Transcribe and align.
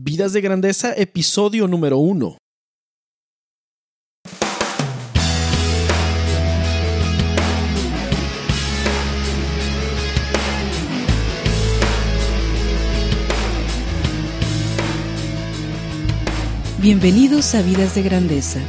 Vidas 0.00 0.32
de 0.32 0.40
Grandeza, 0.40 0.94
episodio 0.96 1.66
número 1.66 1.98
uno. 1.98 2.36
Bienvenidos 16.80 17.56
a 17.56 17.62
Vidas 17.62 17.96
de 17.96 18.02
Grandeza, 18.02 18.60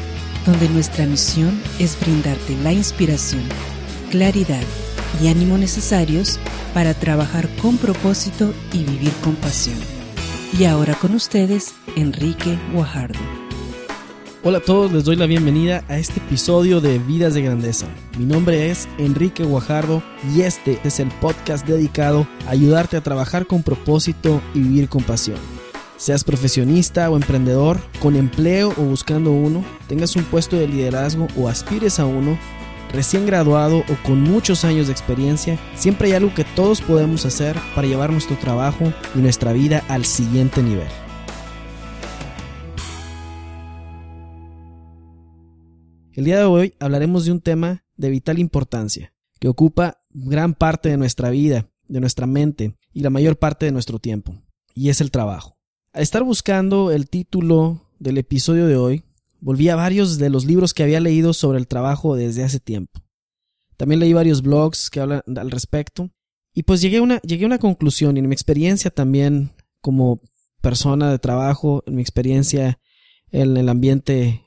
donde 0.48 0.68
nuestra 0.70 1.06
misión 1.06 1.62
es 1.78 2.00
brindarte 2.00 2.58
la 2.64 2.74
inspiración, 2.74 3.44
claridad 4.10 4.64
y 5.22 5.28
ánimo 5.28 5.60
necesarios 5.60 6.40
para 6.74 6.96
trabajar 6.96 7.48
con 7.62 7.78
propósito 7.78 8.52
y 8.74 8.84
vivir 8.84 9.12
con 9.24 9.36
pasión. 9.36 9.99
Y 10.58 10.66
ahora 10.66 10.96
con 10.96 11.14
ustedes, 11.14 11.76
Enrique 11.96 12.58
Guajardo. 12.74 13.20
Hola 14.44 14.58
a 14.58 14.62
todos, 14.62 14.92
les 14.92 15.04
doy 15.04 15.16
la 15.16 15.28
bienvenida 15.28 15.84
a 15.88 15.98
este 16.00 16.20
episodio 16.20 16.82
de 16.82 16.98
Vidas 16.98 17.36
de 17.36 17.44
Grandeza. 17.44 17.86
Mi 18.18 18.26
nombre 18.26 18.72
es 18.72 18.88
Enrique 18.98 19.44
Guajardo 19.44 20.02
y 20.34 20.42
este 20.42 20.80
es 20.84 21.00
el 21.00 21.10
podcast 21.10 21.68
dedicado 21.68 22.28
a 22.48 22.52
ayudarte 22.52 22.98
a 22.98 23.04
trabajar 23.04 23.46
con 23.46 23.62
propósito 23.62 24.42
y 24.56 24.60
vivir 24.60 24.90
con 24.90 25.04
pasión. 25.04 25.38
Seas 25.98 26.24
profesionista 26.24 27.10
o 27.12 27.16
emprendedor, 27.16 27.80
con 28.02 28.16
empleo 28.16 28.70
o 28.78 28.82
buscando 28.84 29.32
uno, 29.32 29.64
tengas 29.88 30.16
un 30.16 30.24
puesto 30.24 30.56
de 30.56 30.68
liderazgo 30.68 31.28
o 31.38 31.48
aspires 31.48 32.00
a 32.00 32.06
uno, 32.06 32.40
recién 32.92 33.26
graduado 33.26 33.80
o 33.80 34.04
con 34.04 34.22
muchos 34.22 34.66
años 34.66 34.88
de 34.88 34.94
experiencia, 34.94 35.60
siempre 35.76 36.08
hay 36.08 36.14
algo 36.14 36.34
que 36.34 36.44
todos 36.44 36.82
podemos 36.82 37.26
hacer 37.26 37.56
para 37.76 37.88
llevar 37.88 38.12
nuestro 38.12 38.38
trabajo 38.38 38.94
y 39.16 39.20
nuestra 39.20 39.54
vida 39.54 39.84
al 39.88 40.06
siguiente 40.06 40.64
nivel. 40.64 40.88
El 46.14 46.26
día 46.26 46.40
de 46.40 46.46
hoy 46.46 46.74
hablaremos 46.80 47.26
de 47.26 47.32
un 47.32 47.40
tema 47.40 47.86
de 47.96 48.10
vital 48.10 48.40
importancia, 48.40 49.14
que 49.40 49.48
ocupa 49.48 50.02
gran 50.10 50.54
parte 50.54 50.90
de 50.90 50.98
nuestra 50.98 51.30
vida, 51.30 51.70
de 51.88 52.02
nuestra 52.02 52.28
mente 52.28 52.76
y 52.94 53.02
la 53.02 53.10
mayor 53.10 53.38
parte 53.38 53.66
de 53.66 53.72
nuestro 53.72 54.00
tiempo, 54.00 54.36
y 54.74 54.90
es 54.90 55.00
el 55.00 55.12
trabajo. 55.12 55.58
Al 55.94 56.02
estar 56.02 56.24
buscando 56.24 56.92
el 56.92 57.10
título 57.10 57.82
del 58.00 58.18
episodio 58.18 58.68
de 58.68 58.76
hoy, 58.76 59.04
volví 59.42 59.70
a 59.70 59.76
varios 59.76 60.18
de 60.18 60.30
los 60.30 60.46
libros 60.46 60.74
que 60.74 60.84
había 60.84 61.00
leído 61.00 61.34
sobre 61.34 61.60
el 61.60 61.68
trabajo 61.68 62.16
desde 62.16 62.44
hace 62.44 62.60
tiempo. 62.60 63.02
También 63.78 64.00
leí 64.00 64.14
varios 64.14 64.42
blogs 64.42 64.90
que 64.90 65.00
hablan 65.00 65.22
al 65.38 65.52
respecto. 65.52 66.10
Y 66.54 66.64
pues 66.64 66.82
llegué 66.82 66.98
a 66.98 67.02
una, 67.02 67.22
llegué 67.22 67.46
a 67.46 67.48
una 67.48 67.60
conclusión 67.60 68.18
y 68.18 68.20
en 68.20 68.28
mi 68.28 68.34
experiencia 68.34 68.92
también 68.92 69.52
como 69.82 70.20
persona 70.62 71.12
de 71.12 71.20
trabajo, 71.20 71.84
en 71.86 71.96
mi 71.96 72.02
experiencia 72.02 72.80
en 73.32 73.56
el 73.56 73.70
ambiente 73.70 74.44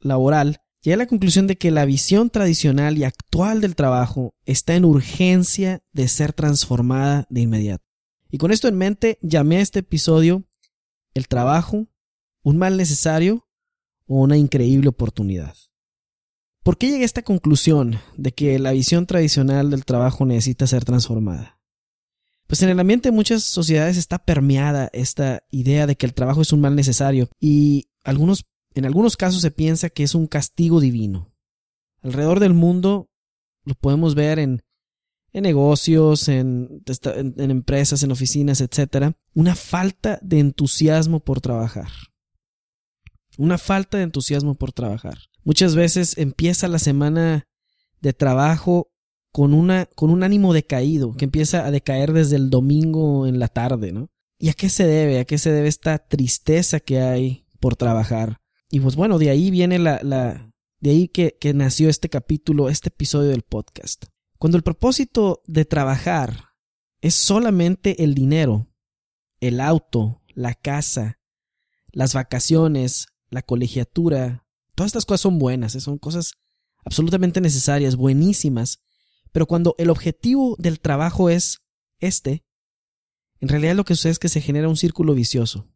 laboral, 0.00 0.60
llegué 0.82 0.94
a 0.94 0.98
la 0.98 1.06
conclusión 1.06 1.46
de 1.46 1.56
que 1.56 1.70
la 1.70 1.84
visión 1.84 2.30
tradicional 2.30 2.98
y 2.98 3.04
actual 3.04 3.60
del 3.60 3.76
trabajo 3.76 4.34
está 4.44 4.74
en 4.74 4.84
urgencia 4.84 5.82
de 5.92 6.08
ser 6.08 6.32
transformada 6.32 7.26
de 7.30 7.42
inmediato. 7.42 7.84
Y 8.30 8.38
con 8.38 8.52
esto 8.52 8.68
en 8.68 8.76
mente, 8.76 9.18
llamé 9.22 9.56
a 9.56 9.60
este 9.60 9.80
episodio 9.80 10.44
El 11.14 11.28
trabajo, 11.28 11.86
un 12.42 12.58
mal 12.58 12.76
necesario 12.76 13.48
una 14.18 14.36
increíble 14.36 14.88
oportunidad. 14.88 15.54
¿Por 16.62 16.76
qué 16.76 16.88
llegué 16.88 17.02
a 17.02 17.06
esta 17.06 17.22
conclusión 17.22 18.00
de 18.16 18.32
que 18.32 18.58
la 18.58 18.72
visión 18.72 19.06
tradicional 19.06 19.70
del 19.70 19.84
trabajo 19.84 20.26
necesita 20.26 20.66
ser 20.66 20.84
transformada? 20.84 21.60
Pues 22.46 22.62
en 22.62 22.70
el 22.70 22.80
ambiente 22.80 23.10
de 23.10 23.14
muchas 23.14 23.44
sociedades 23.44 23.96
está 23.96 24.18
permeada 24.18 24.90
esta 24.92 25.44
idea 25.50 25.86
de 25.86 25.96
que 25.96 26.06
el 26.06 26.14
trabajo 26.14 26.42
es 26.42 26.52
un 26.52 26.60
mal 26.60 26.74
necesario 26.74 27.28
y 27.38 27.88
algunos, 28.02 28.44
en 28.74 28.84
algunos 28.84 29.16
casos 29.16 29.42
se 29.42 29.52
piensa 29.52 29.90
que 29.90 30.02
es 30.02 30.16
un 30.16 30.26
castigo 30.26 30.80
divino. 30.80 31.32
Alrededor 32.02 32.40
del 32.40 32.52
mundo 32.52 33.08
lo 33.64 33.74
podemos 33.74 34.16
ver 34.16 34.40
en, 34.40 34.62
en 35.32 35.44
negocios, 35.44 36.28
en, 36.28 36.82
en, 37.14 37.34
en 37.38 37.50
empresas, 37.52 38.02
en 38.02 38.10
oficinas, 38.10 38.60
etc. 38.60 39.14
Una 39.34 39.54
falta 39.54 40.18
de 40.20 40.40
entusiasmo 40.40 41.20
por 41.20 41.40
trabajar 41.40 41.88
una 43.40 43.56
falta 43.56 43.96
de 43.96 44.04
entusiasmo 44.04 44.54
por 44.54 44.72
trabajar. 44.72 45.18
Muchas 45.44 45.74
veces 45.74 46.18
empieza 46.18 46.68
la 46.68 46.78
semana 46.78 47.48
de 48.00 48.12
trabajo 48.12 48.92
con, 49.32 49.54
una, 49.54 49.86
con 49.86 50.10
un 50.10 50.22
ánimo 50.22 50.52
decaído, 50.52 51.14
que 51.14 51.24
empieza 51.24 51.64
a 51.64 51.70
decaer 51.70 52.12
desde 52.12 52.36
el 52.36 52.50
domingo 52.50 53.26
en 53.26 53.38
la 53.38 53.48
tarde, 53.48 53.92
¿no? 53.92 54.10
¿Y 54.38 54.50
a 54.50 54.52
qué 54.52 54.68
se 54.68 54.86
debe? 54.86 55.20
¿A 55.20 55.24
qué 55.24 55.38
se 55.38 55.52
debe 55.52 55.68
esta 55.68 55.98
tristeza 55.98 56.80
que 56.80 57.00
hay 57.00 57.46
por 57.60 57.76
trabajar? 57.76 58.40
Y 58.70 58.80
pues 58.80 58.94
bueno, 58.94 59.18
de 59.18 59.30
ahí 59.30 59.50
viene 59.50 59.78
la, 59.78 60.00
la 60.02 60.52
de 60.80 60.90
ahí 60.90 61.08
que, 61.08 61.38
que 61.40 61.54
nació 61.54 61.88
este 61.88 62.10
capítulo, 62.10 62.68
este 62.68 62.88
episodio 62.88 63.30
del 63.30 63.42
podcast. 63.42 64.04
Cuando 64.38 64.58
el 64.58 64.62
propósito 64.62 65.42
de 65.46 65.64
trabajar 65.64 66.50
es 67.00 67.14
solamente 67.14 68.04
el 68.04 68.14
dinero, 68.14 68.68
el 69.40 69.60
auto, 69.60 70.22
la 70.34 70.54
casa, 70.54 71.20
las 71.92 72.14
vacaciones, 72.14 73.06
la 73.30 73.42
colegiatura, 73.42 74.46
todas 74.74 74.88
estas 74.88 75.06
cosas 75.06 75.22
son 75.22 75.38
buenas, 75.38 75.74
¿eh? 75.74 75.80
son 75.80 75.98
cosas 75.98 76.34
absolutamente 76.84 77.40
necesarias, 77.40 77.96
buenísimas, 77.96 78.80
pero 79.32 79.46
cuando 79.46 79.74
el 79.78 79.90
objetivo 79.90 80.56
del 80.58 80.80
trabajo 80.80 81.30
es 81.30 81.62
este, 81.98 82.44
en 83.40 83.48
realidad 83.48 83.74
lo 83.74 83.84
que 83.84 83.94
sucede 83.94 84.12
es 84.12 84.18
que 84.18 84.28
se 84.28 84.40
genera 84.40 84.68
un 84.68 84.76
círculo 84.76 85.14
vicioso, 85.14 85.68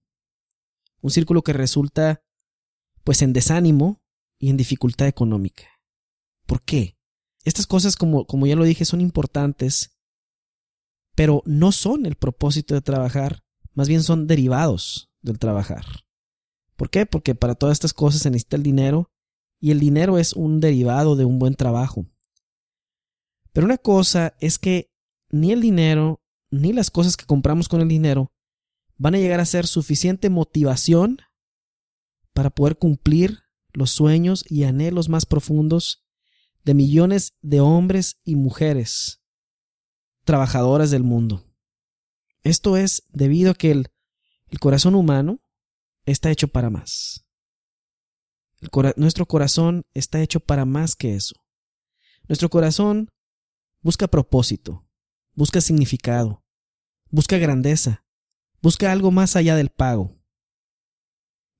un 1.00 1.10
círculo 1.10 1.43
que 1.43 1.53
resulta 1.53 2.22
pues 3.04 3.22
en 3.22 3.32
desánimo 3.32 4.03
y 4.38 4.50
en 4.50 4.56
dificultad 4.56 5.06
económica. 5.06 5.69
¿Por 6.47 6.62
qué? 6.62 6.98
Estas 7.44 7.66
cosas, 7.66 7.97
como, 7.97 8.26
como 8.26 8.47
ya 8.47 8.56
lo 8.56 8.64
dije, 8.64 8.84
son 8.84 9.00
importantes, 9.00 9.98
pero 11.14 11.43
no 11.47 11.72
son 11.72 12.06
el 12.06 12.16
propósito 12.16 12.75
de 12.75 12.81
trabajar, 12.81 13.44
más 13.75 13.88
bien 13.88 14.03
son 14.03 14.26
derivados 14.26 15.10
del 15.20 15.38
trabajar. 15.38 15.84
¿Por 16.77 16.91
qué? 16.91 17.07
Porque 17.07 17.35
para 17.35 17.55
todas 17.55 17.75
estas 17.75 17.93
cosas 17.93 18.23
se 18.23 18.31
necesita 18.31 18.57
el 18.57 18.62
dinero 18.62 19.11
y 19.61 19.71
el 19.71 19.81
dinero 19.81 20.19
es 20.19 20.33
un 20.33 20.61
derivado 20.61 21.17
de 21.17 21.25
un 21.25 21.39
buen 21.39 21.55
trabajo. 21.55 22.07
Pero 23.53 23.67
una 23.67 23.79
cosa 23.79 24.37
es 24.41 24.59
que 24.59 24.91
ni 25.31 25.53
el 25.53 25.61
dinero 25.61 26.21
ni 26.51 26.73
las 26.73 26.91
cosas 26.91 27.17
que 27.17 27.27
compramos 27.27 27.69
con 27.69 27.81
el 27.81 27.89
dinero 27.89 28.33
van 28.97 29.15
a 29.15 29.19
llegar 29.19 29.41
a 29.41 29.47
ser 29.47 29.67
suficiente 29.67 30.31
motivación 30.31 31.19
para 32.33 32.51
poder 32.51 32.77
cumplir 32.79 33.41
los 33.73 33.91
sueños 33.91 34.45
y 34.49 34.65
anhelos 34.65 35.09
más 35.09 35.27
profundos 35.27 36.05
de 36.65 36.75
millones 36.75 37.35
de 37.43 37.61
hombres 37.61 38.21
y 38.25 38.37
mujeres 38.37 39.23
trabajadoras 40.25 40.91
del 40.91 41.03
mundo. 41.03 41.45
Esto 42.43 42.77
es 42.77 43.05
debido 43.12 43.53
a 43.53 43.55
que 43.55 43.71
el, 43.71 43.89
el 44.49 44.59
corazón 44.59 44.95
humano 44.95 45.41
está 46.04 46.31
hecho 46.31 46.48
para 46.48 46.70
más. 46.70 47.26
nuestro 48.97 49.26
corazón 49.26 49.84
está 49.94 50.20
hecho 50.22 50.41
para 50.41 50.65
más 50.65 50.97
que 50.97 51.15
eso. 51.15 51.34
Nuestro 52.28 52.48
corazón 52.48 53.10
busca 53.81 54.09
propósito, 54.09 54.88
busca 55.34 55.60
significado, 55.60 56.44
busca 57.10 57.37
grandeza, 57.38 58.06
busca 58.62 58.91
algo 58.91 59.10
más 59.10 59.37
allá 59.37 59.56
del 59.56 59.70
pago. 59.70 60.19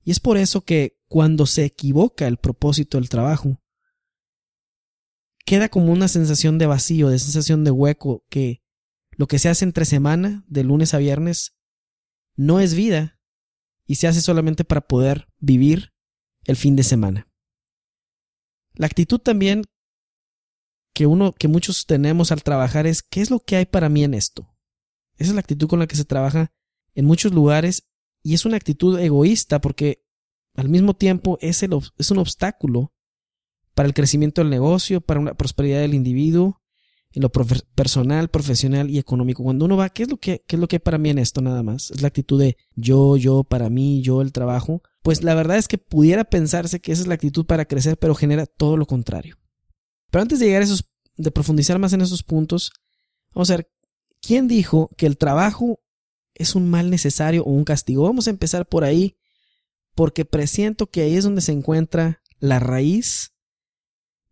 Y 0.03 0.11
es 0.11 0.21
por 0.21 0.37
eso 0.37 0.63
que 0.63 0.99
cuando 1.09 1.47
se 1.47 1.65
equivoca 1.65 2.27
el 2.27 2.39
propósito 2.39 2.99
del 2.99 3.09
trabajo, 3.09 3.61
queda 5.45 5.69
como 5.69 5.93
una 5.93 6.09
sensación 6.09 6.59
de 6.59 6.67
vacío, 6.67 7.09
de 7.09 7.19
sensación 7.19 7.65
de 7.65 7.71
hueco, 7.71 8.25
que 8.29 8.63
lo 9.11 9.27
que 9.27 9.39
se 9.39 9.49
hace 9.49 9.65
entre 9.65 9.85
semana, 9.85 10.45
de 10.49 10.65
lunes 10.65 10.95
a 10.95 10.99
viernes, 10.99 11.57
no 12.37 12.61
es 12.61 12.75
vida, 12.75 13.14
y 13.87 13.97
se 13.97 14.07
hace 14.07 14.21
solamente 14.21 14.65
para 14.65 14.81
poder 14.83 15.29
vivir 15.39 15.93
el 16.45 16.57
fin 16.57 16.77
de 16.77 16.83
semana. 16.83 17.29
La 18.75 18.87
actitud 18.87 19.19
también 19.19 19.65
que 20.95 21.07
uno 21.07 21.33
que 21.33 21.49
muchos 21.49 21.87
tenemos 21.87 22.33
al 22.33 22.43
trabajar 22.43 22.87
es 22.87 23.03
¿qué 23.03 23.21
es 23.21 23.31
lo 23.31 23.41
que 23.41 23.57
hay 23.57 23.67
para 23.67 23.89
mí 23.89 24.05
en 24.05 24.15
esto? 24.15 24.55
Esa 25.17 25.31
es 25.31 25.35
la 25.35 25.41
actitud 25.41 25.69
con 25.69 25.79
la 25.79 25.87
que 25.87 25.97
se 25.97 26.05
trabaja 26.05 26.53
en 26.95 27.05
muchos 27.05 27.33
lugares 27.33 27.89
y 28.23 28.35
es 28.35 28.45
una 28.45 28.57
actitud 28.57 28.99
egoísta 28.99 29.61
porque 29.61 30.05
al 30.57 30.69
mismo 30.69 30.95
tiempo 30.95 31.39
es, 31.41 31.63
el, 31.63 31.73
es 31.99 32.11
un 32.11 32.19
obstáculo 32.19 32.93
para 33.75 33.89
el 33.89 33.95
crecimiento 33.95 34.41
del 34.41 34.51
negocio, 34.51 35.01
para 35.01 35.21
la 35.21 35.35
prosperidad 35.35 35.81
del 35.81 35.95
individuo 35.95 36.64
en 37.15 37.23
lo 37.23 37.31
personal, 37.31 38.29
profesional 38.29 38.91
y 38.91 38.99
económico. 38.99 39.45
Cuando 39.45 39.67
uno 39.67 39.77
va, 39.77 39.89
¿qué 39.89 40.03
es 40.03 40.11
lo 40.11 40.17
que, 40.17 40.45
es 40.49 40.59
lo 40.59 40.67
que 40.67 40.77
hay 40.77 40.81
para 40.81 40.99
mí 40.99 41.11
en 41.11 41.21
esto 41.21 41.41
nada 41.41 41.63
más? 41.63 41.93
Es 41.93 42.03
la 42.03 42.09
actitud 42.09 42.41
de 42.41 42.57
yo, 42.75 43.17
yo, 43.17 43.45
para 43.45 43.71
mí, 43.71 44.03
yo, 44.03 44.21
el 44.21 44.33
trabajo. 44.33 44.83
Pues 45.01 45.23
la 45.23 45.37
verdad 45.37 45.57
es 45.57 45.69
que 45.69 45.79
pudiera 45.79 46.25
pensarse 46.25 46.81
que 46.81 46.91
esa 46.91 47.03
es 47.03 47.07
la 47.07 47.15
actitud 47.15 47.47
para 47.47 47.67
crecer, 47.67 47.97
pero 47.99 48.17
genera 48.17 48.47
todo 48.47 48.77
lo 48.77 48.87
contrario. 48.87 49.39
Pero 50.11 50.23
antes 50.23 50.41
de 50.41 50.47
llegar 50.47 50.63
a 50.63 50.65
esos, 50.65 50.91
de 51.17 51.31
profundizar 51.31 51.79
más 51.79 51.93
en 51.93 52.01
esos 52.01 52.25
puntos, 52.25 52.73
vamos 53.33 53.49
a 53.51 53.59
ver, 53.59 53.71
¿quién 54.21 54.49
dijo 54.49 54.91
que 54.97 55.07
el 55.07 55.17
trabajo 55.17 55.79
es 56.35 56.57
un 56.57 56.69
mal 56.69 56.91
necesario 56.91 57.45
o 57.45 57.51
un 57.51 57.65
castigo? 57.65 58.03
Vamos 58.03 58.27
a 58.27 58.31
empezar 58.31 58.67
por 58.67 58.83
ahí, 58.83 59.19
porque 59.95 60.25
presiento 60.25 60.89
que 60.89 61.03
ahí 61.03 61.15
es 61.15 61.23
donde 61.23 61.43
se 61.43 61.53
encuentra 61.53 62.23
la 62.41 62.59
raíz 62.59 63.37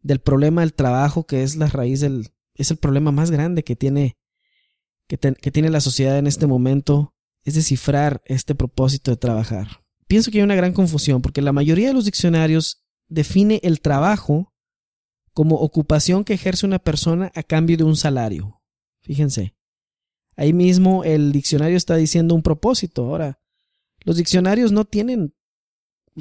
del 0.02 0.20
problema 0.20 0.62
del 0.62 0.74
trabajo, 0.74 1.28
que 1.28 1.44
es 1.44 1.54
la 1.54 1.68
raíz 1.68 2.00
del, 2.00 2.32
es 2.54 2.70
el 2.70 2.76
problema 2.76 3.12
más 3.12 3.30
grande 3.30 3.64
que 3.64 3.76
tiene, 3.76 4.16
que, 5.08 5.18
que 5.18 5.50
tiene 5.50 5.70
la 5.70 5.80
sociedad 5.80 6.18
en 6.18 6.26
este 6.26 6.46
momento, 6.46 7.14
es 7.44 7.54
descifrar 7.54 8.22
este 8.26 8.54
propósito 8.54 9.10
de 9.10 9.16
trabajar. 9.16 9.82
Pienso 10.06 10.30
que 10.30 10.38
hay 10.38 10.44
una 10.44 10.54
gran 10.54 10.72
confusión, 10.72 11.22
porque 11.22 11.42
la 11.42 11.52
mayoría 11.52 11.88
de 11.88 11.94
los 11.94 12.04
diccionarios 12.04 12.84
define 13.08 13.60
el 13.62 13.80
trabajo 13.80 14.52
como 15.32 15.56
ocupación 15.56 16.24
que 16.24 16.34
ejerce 16.34 16.66
una 16.66 16.78
persona 16.78 17.32
a 17.34 17.42
cambio 17.42 17.76
de 17.76 17.84
un 17.84 17.96
salario. 17.96 18.60
Fíjense. 19.00 19.54
Ahí 20.36 20.52
mismo 20.52 21.04
el 21.04 21.32
diccionario 21.32 21.76
está 21.76 21.96
diciendo 21.96 22.34
un 22.34 22.42
propósito. 22.42 23.04
Ahora, 23.04 23.40
los 24.00 24.16
diccionarios 24.16 24.72
no 24.72 24.84
tienen 24.84 25.34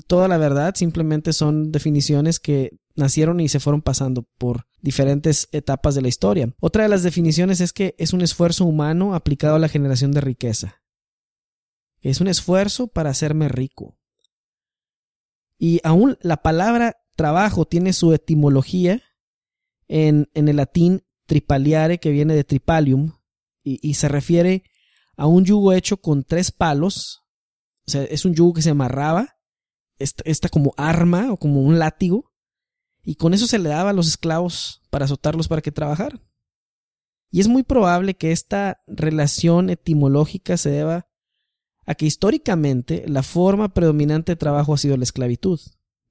toda 0.07 0.27
la 0.27 0.37
verdad, 0.37 0.75
simplemente 0.75 1.33
son 1.33 1.71
definiciones 1.71 2.39
que 2.39 2.79
nacieron 2.95 3.39
y 3.39 3.49
se 3.49 3.59
fueron 3.59 3.81
pasando 3.81 4.27
por 4.37 4.67
diferentes 4.81 5.47
etapas 5.51 5.95
de 5.95 6.01
la 6.01 6.07
historia. 6.07 6.53
Otra 6.59 6.83
de 6.83 6.89
las 6.89 7.03
definiciones 7.03 7.61
es 7.61 7.73
que 7.73 7.95
es 7.97 8.13
un 8.13 8.21
esfuerzo 8.21 8.65
humano 8.65 9.15
aplicado 9.15 9.55
a 9.55 9.59
la 9.59 9.69
generación 9.69 10.11
de 10.11 10.21
riqueza. 10.21 10.81
Es 12.01 12.21
un 12.21 12.27
esfuerzo 12.27 12.87
para 12.87 13.09
hacerme 13.09 13.47
rico. 13.47 13.97
Y 15.57 15.79
aún 15.83 16.17
la 16.21 16.37
palabra 16.37 16.97
trabajo 17.15 17.65
tiene 17.65 17.93
su 17.93 18.13
etimología 18.13 19.01
en, 19.87 20.29
en 20.33 20.47
el 20.47 20.55
latín 20.55 21.03
tripaliare, 21.27 21.99
que 21.99 22.09
viene 22.11 22.35
de 22.35 22.43
tripalium, 22.43 23.13
y, 23.63 23.93
se 23.93 24.07
refiere 24.07 24.63
a 25.15 25.27
un 25.27 25.45
yugo 25.45 25.71
hecho 25.73 25.97
con 25.97 26.23
tres 26.23 26.51
palos. 26.51 27.21
O 27.87 27.91
sea, 27.91 28.03
es 28.03 28.25
un 28.25 28.33
yugo 28.33 28.53
que 28.53 28.61
se 28.61 28.71
amarraba, 28.71 29.37
esta, 30.01 30.49
como 30.49 30.73
arma 30.77 31.31
o 31.31 31.37
como 31.37 31.61
un 31.61 31.79
látigo, 31.79 32.31
y 33.03 33.15
con 33.15 33.33
eso 33.33 33.47
se 33.47 33.59
le 33.59 33.69
daba 33.69 33.91
a 33.91 33.93
los 33.93 34.07
esclavos 34.07 34.81
para 34.89 35.05
azotarlos 35.05 35.47
para 35.47 35.61
que 35.61 35.71
trabajaran. 35.71 36.21
Y 37.31 37.39
es 37.39 37.47
muy 37.47 37.63
probable 37.63 38.15
que 38.15 38.31
esta 38.31 38.81
relación 38.87 39.69
etimológica 39.69 40.57
se 40.57 40.69
deba 40.69 41.07
a 41.85 41.95
que 41.95 42.05
históricamente 42.05 43.05
la 43.07 43.23
forma 43.23 43.73
predominante 43.73 44.33
de 44.33 44.35
trabajo 44.35 44.73
ha 44.73 44.77
sido 44.77 44.97
la 44.97 45.03
esclavitud, 45.03 45.59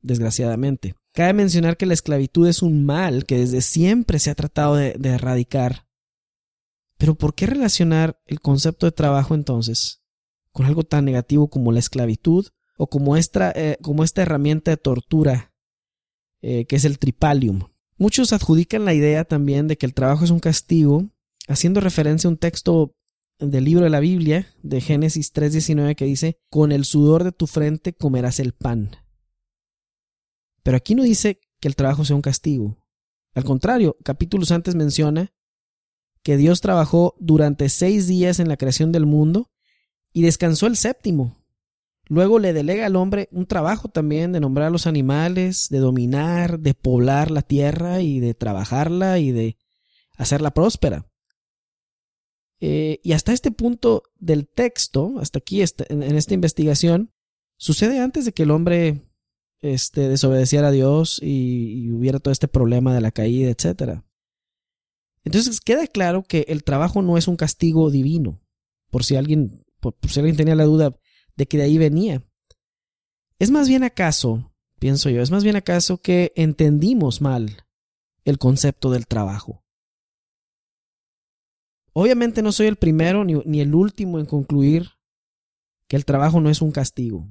desgraciadamente. 0.00 0.94
Cabe 1.12 1.32
mencionar 1.32 1.76
que 1.76 1.86
la 1.86 1.94
esclavitud 1.94 2.46
es 2.48 2.62
un 2.62 2.84
mal 2.84 3.26
que 3.26 3.38
desde 3.38 3.60
siempre 3.60 4.19
se 4.19 4.31
ha 4.31 4.34
tratado 4.34 4.76
de, 4.76 4.96
erradicar. 5.02 5.86
Pero 6.96 7.14
¿por 7.14 7.34
qué 7.34 7.46
relacionar 7.46 8.20
el 8.26 8.40
concepto 8.40 8.86
de 8.86 8.93
trabajo 8.93 9.34
entonces 9.34 10.02
con 10.52 10.66
algo 10.66 10.82
tan 10.82 11.04
negativo 11.04 11.48
como 11.48 11.72
la 11.72 11.78
esclavitud 11.78 12.48
o 12.81 12.87
como 12.87 13.19
esta, 13.19 13.53
eh, 13.55 13.77
como 13.82 14.05
esta 14.05 14.23
herramienta 14.23 14.71
de 14.71 14.79
tortura 14.79 15.53
eh, 16.41 16.65
que 16.65 16.77
es 16.77 16.87
el 16.87 16.99
tripalium? 16.99 17.69
Muchos 17.99 18.32
adjudican 18.32 18.87
la 18.87 18.94
idea 18.94 19.25
también 19.25 19.69
de 19.69 19.77
que 19.77 19.85
el 19.85 19.93
trabajo 19.93 20.25
es 20.25 20.31
un 20.31 20.41
castigo, 20.41 21.11
haciendo 21.47 21.82
referencia 21.82 22.27
a 22.27 22.31
un 22.31 22.38
texto 22.38 22.94
del 23.38 23.65
libro 23.65 23.85
de 23.85 23.91
la 23.91 24.00
Biblia, 24.00 24.47
de 24.62 24.81
Génesis 24.81 25.35
3.19, 25.35 25.94
que 25.94 26.06
dice, 26.06 26.38
con 26.49 26.73
el 26.73 26.87
sudor 26.87 27.23
de 27.23 27.32
tu 27.32 27.47
frente 27.47 27.93
comerás 27.93 28.41
el 28.41 28.55
pan. 28.55 28.97
Pero 30.62 30.79
aquí 30.79 30.94
no 30.94 31.03
dice 31.03 31.38
que 31.61 31.69
el 31.69 31.77
trabajo 31.77 32.06
sea 32.06 32.17
un 32.17 32.23
castigo. 32.23 32.79
Al 33.35 33.44
contrario, 33.44 33.99
capítulos 34.03 34.53
antes 34.53 34.75
menciona 34.75 35.35
que 36.23 36.38
Dios 36.38 36.62
trabajó 36.62 37.15
durante 37.21 37.69
seis 37.69 38.06
días 38.06 38.41
en 38.41 38.49
la 38.49 38.56
creación 38.56 38.91
del 38.91 39.05
mundo 39.05 39.50
y 40.15 40.23
descansó 40.23 40.67
el 40.67 40.79
séptimo. 40.79 41.39
Luego 42.10 42.40
le 42.40 42.52
delega 42.52 42.86
al 42.86 42.96
hombre 42.96 43.28
un 43.30 43.46
trabajo 43.46 43.88
también 43.88 44.32
de 44.32 44.40
nombrar 44.40 44.66
a 44.66 44.70
los 44.70 44.88
animales, 44.88 45.68
de 45.68 45.78
dominar, 45.78 46.58
de 46.58 46.74
poblar 46.74 47.30
la 47.30 47.42
tierra 47.42 48.00
y 48.00 48.18
de 48.18 48.34
trabajarla 48.34 49.20
y 49.20 49.30
de 49.30 49.56
hacerla 50.16 50.52
próspera. 50.52 51.08
Eh, 52.58 52.98
y 53.04 53.12
hasta 53.12 53.32
este 53.32 53.52
punto 53.52 54.02
del 54.18 54.48
texto, 54.48 55.20
hasta 55.20 55.38
aquí 55.38 55.62
este, 55.62 55.86
en, 55.92 56.02
esta 56.02 56.34
investigación, 56.34 57.12
sucede 57.56 58.00
antes 58.00 58.24
de 58.24 58.32
que 58.32 58.42
el 58.42 58.50
hombre 58.50 59.02
este, 59.60 60.08
desobedeciera 60.08 60.66
a 60.66 60.72
Dios 60.72 61.20
y, 61.22 61.92
hubiera 61.92 62.18
todo 62.18 62.32
este 62.32 62.48
problema 62.48 62.92
de 62.92 63.02
la 63.02 63.12
caída, 63.12 63.50
etc. 63.50 64.02
Entonces 65.22 65.60
queda 65.60 65.86
claro 65.86 66.24
que 66.24 66.44
el 66.48 66.64
trabajo 66.64 67.02
no 67.02 67.16
es 67.16 67.28
un 67.28 67.36
castigo 67.36 67.88
divino, 67.88 68.42
por 68.90 69.04
si 69.04 69.14
alguien, 69.14 69.64
por, 69.78 69.94
si 70.08 70.18
alguien 70.18 70.36
tenía 70.36 70.56
la 70.56 70.64
duda 70.64 70.98
de 71.40 71.46
que 71.46 71.56
de 71.56 71.62
ahí 71.62 71.78
venía. 71.78 72.22
Es 73.38 73.50
más 73.50 73.66
bien 73.66 73.82
acaso, 73.82 74.52
pienso 74.78 75.08
yo, 75.08 75.22
es 75.22 75.31
más 75.31 75.42
bien 75.42 75.56
acaso 75.56 76.02
que 76.02 76.34
entendimos 76.37 77.22
mal 77.22 77.64
el 78.26 78.37
concepto 78.37 78.90
del 78.90 79.06
trabajo. 79.06 79.64
Obviamente 81.94 82.42
no 82.42 82.52
soy 82.52 82.66
el 82.66 82.76
primero 82.76 83.25
ni, 83.25 83.37
ni, 83.46 83.62
el 83.62 83.75
último 83.75 84.19
en 84.19 84.26
concluir 84.26 84.90
que 85.88 85.96
el 85.96 86.04
trabajo 86.04 86.42
no 86.42 86.50
es 86.50 86.60
un 86.60 86.72
castigo. 86.72 87.26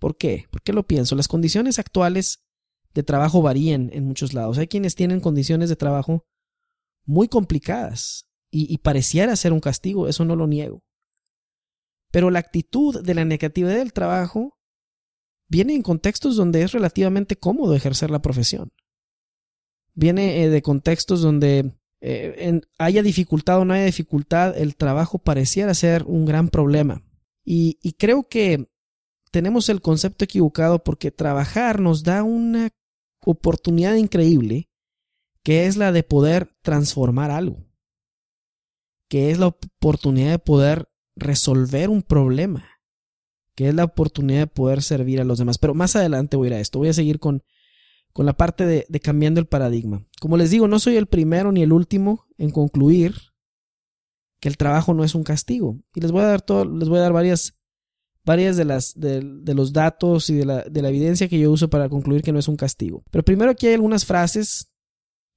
¿Por 0.00 0.16
qué? 0.16 0.48
¿Por 0.50 0.62
qué 0.62 0.72
lo 0.72 0.82
pienso? 0.82 1.14
Las 1.14 1.28
condiciones 1.28 1.78
actuales 1.78 2.42
de 2.94 3.04
trabajo 3.04 3.42
varían 3.42 3.90
en 3.92 4.04
muchos 4.04 4.34
lados. 4.34 4.58
Hay 4.58 4.66
quienes 4.66 4.96
tienen 4.96 5.20
condiciones 5.20 5.68
de 5.68 5.76
trabajo 5.76 6.26
muy 7.04 7.28
complicadas 7.28 8.26
y, 8.50 8.76
pareciera 8.78 9.36
ser 9.36 9.52
un 9.52 9.60
castigo, 9.60 10.08
eso 10.08 10.24
no 10.24 10.34
lo 10.34 10.48
niego. 10.48 10.82
Pero 12.12 12.30
la 12.30 12.38
actitud 12.38 13.02
de 13.02 13.14
la 13.14 13.24
negatividad 13.24 13.74
del 13.74 13.92
trabajo 13.92 14.56
viene 15.48 15.74
en 15.74 15.82
contextos 15.82 16.36
donde 16.36 16.62
es 16.62 16.70
relativamente 16.70 17.34
cómodo 17.34 17.74
ejercer 17.74 18.10
la 18.10 18.22
profesión. 18.22 18.70
Viene 19.94 20.44
eh, 20.44 20.48
de 20.48 20.62
contextos 20.62 21.20
donde 21.20 21.74
eh, 22.00 22.60
haya 22.78 23.02
dificultad 23.02 23.58
o 23.58 23.64
no 23.64 23.74
haya 23.74 23.86
dificultad, 23.86 24.56
el 24.56 24.76
trabajo 24.76 25.18
pareciera 25.18 25.74
ser 25.74 26.04
un 26.04 26.24
gran 26.24 26.48
problema. 26.48 27.02
y 27.44 27.94
creo 27.98 28.22
que 28.22 28.68
tenemos 29.32 29.68
el 29.68 29.80
concepto 29.80 30.24
equivocado 30.24 30.84
porque 30.84 31.10
trabajar 31.10 31.80
nos 31.80 32.04
da 32.04 32.22
una 32.22 32.68
oportunidad 33.24 33.94
increíble 33.94 34.68
que 35.42 35.66
es 35.66 35.76
la 35.76 35.90
de 35.90 36.02
poder 36.02 36.54
transformar 36.62 37.30
algo, 37.30 37.64
que 39.08 39.30
es 39.30 39.38
la 39.38 39.48
oportunidad 39.48 40.30
de 40.30 40.38
poder 40.38 40.91
resolver 41.16 41.90
un 41.90 42.02
problema, 42.02 42.68
que 43.54 43.68
es 43.68 43.74
la 43.74 43.84
oportunidad 43.84 44.40
de 44.40 44.46
poder 44.46 44.82
servir 44.82 45.20
a 45.20 45.24
los 45.24 45.38
demás. 45.38 45.58
Pero 45.58 45.74
más 45.74 45.96
adelante 45.96 46.36
voy 46.36 46.48
a 46.48 46.50
ir 46.50 46.54
a 46.54 46.60
esto, 46.60 46.78
voy 46.78 46.88
a 46.88 46.94
seguir 46.94 47.18
con, 47.18 47.42
con 48.12 48.26
la 48.26 48.36
parte 48.36 48.66
de, 48.66 48.86
cambiando 49.00 49.40
el 49.40 49.46
paradigma. 49.46 50.06
Como 50.20 50.36
les 50.36 50.50
digo, 50.50 50.68
no 50.68 50.78
soy 50.78 50.96
el 50.96 51.06
primero 51.06 51.52
ni 51.52 51.62
el 51.62 51.72
último 51.72 52.26
en 52.38 52.50
concluir 52.50 53.14
que 54.40 54.48
el 54.48 54.56
trabajo 54.56 54.94
no 54.94 55.04
es 55.04 55.14
un 55.14 55.22
castigo. 55.22 55.78
Y 55.94 56.00
les 56.00 56.12
voy 56.12 56.22
a 56.22 56.26
dar 56.26 56.42
todo, 56.42 56.64
les 56.64 56.88
voy 56.88 56.98
a 56.98 57.02
dar 57.02 57.12
varias 57.12 57.58
varias 58.24 58.56
de 58.56 58.64
las 58.64 58.94
de, 58.94 59.22
los 59.54 59.72
datos 59.72 60.30
y 60.30 60.34
de 60.34 60.44
la, 60.44 60.62
de 60.62 60.82
la 60.82 60.90
evidencia 60.90 61.28
que 61.28 61.38
yo 61.38 61.50
uso 61.50 61.68
para 61.68 61.88
concluir 61.88 62.22
que 62.22 62.32
no 62.32 62.38
es 62.38 62.48
un 62.48 62.56
castigo. 62.56 63.02
Pero 63.10 63.24
primero 63.24 63.50
aquí 63.50 63.66
hay 63.66 63.74
algunas 63.74 64.04
frases 64.04 64.68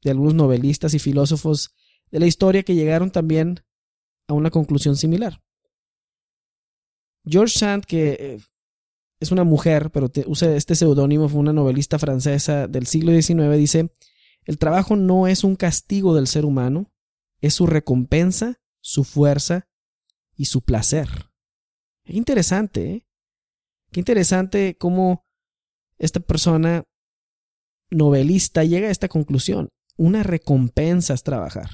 de 0.03 0.11
algunos 0.11 0.35
novelistas 0.35 0.93
y 0.93 0.99
filósofos 0.99 1.71
de 2.11 2.19
la 2.19 2.27
historia 2.27 2.63
que 2.63 2.75
llegaron 2.75 3.11
también 3.11 3.61
a 4.27 4.33
una 4.33 4.51
conclusión 4.51 4.95
similar. 4.95 5.41
George 7.25 7.57
Sand, 7.57 7.85
que 7.85 8.17
eh, 8.19 8.39
es 9.19 9.31
una 9.31 9.43
mujer, 9.43 9.91
pero 9.91 10.11
usa 10.27 10.55
este 10.55 10.75
seudónimo, 10.75 11.29
fue 11.29 11.39
una 11.39 11.53
novelista 11.53 11.99
francesa 11.99 12.67
del 12.67 12.87
siglo 12.87 13.11
XIX, 13.11 13.57
dice, 13.57 13.89
el 14.43 14.57
trabajo 14.57 14.95
no 14.95 15.27
es 15.27 15.43
un 15.43 15.55
castigo 15.55 16.13
del 16.15 16.27
ser 16.27 16.45
humano, 16.45 16.91
es 17.41 17.53
su 17.53 17.65
recompensa, 17.65 18.59
su 18.81 19.03
fuerza 19.03 19.67
y 20.35 20.45
su 20.45 20.61
placer. 20.61 21.09
Qué 22.03 22.13
interesante, 22.13 22.91
¿eh? 22.91 23.07
Qué 23.91 23.99
interesante 23.99 24.77
cómo 24.77 25.25
esta 25.97 26.19
persona 26.19 26.83
novelista 27.89 28.63
llega 28.63 28.89
a 28.89 28.91
esta 28.91 29.07
conclusión. 29.07 29.69
Una 29.97 30.21
recompensa 30.21 31.13
es 31.13 31.23
trabajar, 31.23 31.69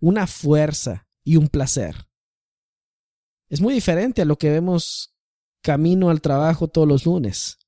una 0.00 0.26
fuerza 0.26 1.08
y 1.24 1.36
un 1.36 1.48
placer. 1.48 2.05
Es 3.48 3.60
muy 3.60 3.74
diferente 3.74 4.22
a 4.22 4.24
lo 4.24 4.36
que 4.36 4.50
vemos 4.50 5.14
camino 5.62 6.10
al 6.10 6.20
trabajo 6.20 6.68
todos 6.68 6.86
los 6.86 7.06
lunes. 7.06 7.58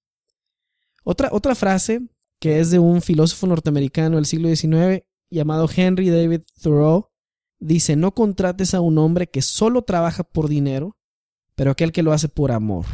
Otra, 1.05 1.29
otra 1.33 1.55
frase 1.55 2.01
que 2.41 2.61
es 2.61 2.71
de 2.71 2.79
un 2.79 3.03
filósofo 3.03 3.47
norteamericano 3.47 4.17
del 4.17 4.27
siglo 4.27 4.49
XIX 4.55 5.05
llamado 5.31 5.69
Henry 5.75 6.09
David 6.11 6.43
Thoreau, 6.63 7.11
dice, 7.59 7.97
no 7.97 8.15
contrates 8.15 8.75
a 8.75 8.81
un 8.81 8.99
hombre 8.99 9.29
que 9.29 9.43
solo 9.43 9.83
trabaja 9.83 10.23
por 10.25 10.49
dinero, 10.49 10.97
pero 11.55 11.71
aquel 11.71 11.93
que 11.93 12.03
lo 12.03 12.13
hace 12.13 12.29
por 12.29 12.53
amor. 12.53 12.87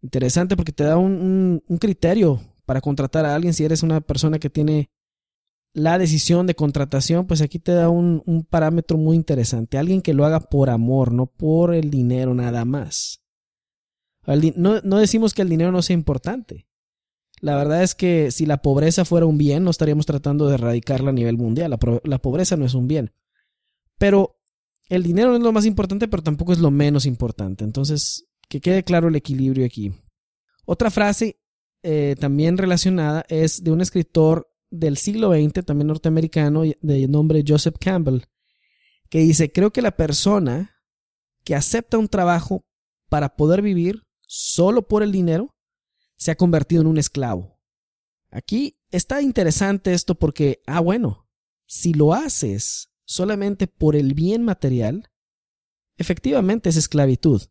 Interesante 0.00 0.56
porque 0.56 0.72
te 0.72 0.84
da 0.84 0.96
un, 0.96 1.62
criterio 1.80 2.40
para 2.66 2.80
contratar 2.80 3.24
a 3.26 3.34
alguien 3.34 3.54
si 3.54 3.64
eres 3.64 3.82
una 3.82 4.00
persona 4.00 4.38
que 4.38 4.50
tiene 4.50 4.90
la 5.74 5.98
decisión 5.98 6.46
de 6.46 6.54
contratación, 6.54 7.26
pues 7.26 7.42
aquí 7.42 7.58
te 7.58 7.72
da 7.72 7.88
un, 7.88 8.22
un, 8.26 8.44
parámetro 8.44 8.96
muy 8.96 9.16
interesante. 9.16 9.76
Alguien 9.76 10.02
que 10.02 10.14
lo 10.14 10.24
haga 10.24 10.40
por 10.40 10.70
amor, 10.70 11.12
no 11.12 11.26
por 11.26 11.74
el 11.74 11.90
dinero 11.90 12.32
nada 12.32 12.64
más. 12.64 13.22
No, 14.56 14.80
no 14.80 14.98
decimos 14.98 15.34
que 15.34 15.42
el 15.42 15.48
dinero 15.48 15.72
no 15.72 15.82
sea 15.82 15.94
importante. 15.94 16.68
La 17.40 17.56
verdad 17.56 17.82
es 17.82 17.96
que 17.96 18.30
si 18.30 18.46
la 18.46 18.62
pobreza 18.62 19.04
fuera 19.04 19.26
un 19.26 19.36
bien, 19.36 19.64
no 19.64 19.70
estaríamos 19.70 20.06
tratando 20.06 20.46
de 20.46 20.54
erradicarla 20.54 21.10
a 21.10 21.12
nivel 21.12 21.36
mundial. 21.36 21.70
La, 21.70 22.00
la 22.04 22.18
pobreza 22.18 22.56
no 22.56 22.64
es 22.64 22.74
un 22.74 22.86
bien. 22.86 23.12
Pero 23.98 24.40
el 24.88 25.02
dinero 25.02 25.30
no 25.30 25.36
es 25.36 25.42
lo 25.42 25.52
más 25.52 25.66
importante, 25.66 26.06
pero 26.06 26.22
tampoco 26.22 26.52
es 26.52 26.60
lo 26.60 26.70
menos 26.70 27.04
importante. 27.04 27.64
Entonces, 27.64 28.28
que 28.48 28.60
quede 28.60 28.84
claro 28.84 29.08
el 29.08 29.16
equilibrio 29.16 29.66
aquí. 29.66 29.92
Otra 30.64 30.90
frase 30.90 31.40
eh, 31.82 32.14
también 32.18 32.56
relacionada 32.56 33.26
es 33.28 33.62
de 33.62 33.72
un 33.72 33.80
escritor 33.80 34.53
del 34.74 34.96
siglo 34.96 35.32
XX, 35.32 35.64
también 35.64 35.86
norteamericano, 35.86 36.62
de 36.62 37.08
nombre 37.08 37.44
Joseph 37.46 37.76
Campbell, 37.78 38.24
que 39.08 39.20
dice, 39.20 39.52
creo 39.52 39.72
que 39.72 39.82
la 39.82 39.96
persona 39.96 40.82
que 41.44 41.54
acepta 41.54 41.98
un 41.98 42.08
trabajo 42.08 42.64
para 43.08 43.36
poder 43.36 43.62
vivir 43.62 44.02
solo 44.26 44.88
por 44.88 45.02
el 45.02 45.12
dinero 45.12 45.54
se 46.16 46.30
ha 46.30 46.36
convertido 46.36 46.82
en 46.82 46.88
un 46.88 46.98
esclavo. 46.98 47.60
Aquí 48.30 48.80
está 48.90 49.22
interesante 49.22 49.92
esto 49.92 50.16
porque, 50.16 50.62
ah, 50.66 50.80
bueno, 50.80 51.28
si 51.66 51.94
lo 51.94 52.12
haces 52.12 52.90
solamente 53.04 53.66
por 53.66 53.94
el 53.94 54.14
bien 54.14 54.42
material, 54.42 55.10
efectivamente 55.96 56.70
es 56.70 56.76
esclavitud, 56.76 57.42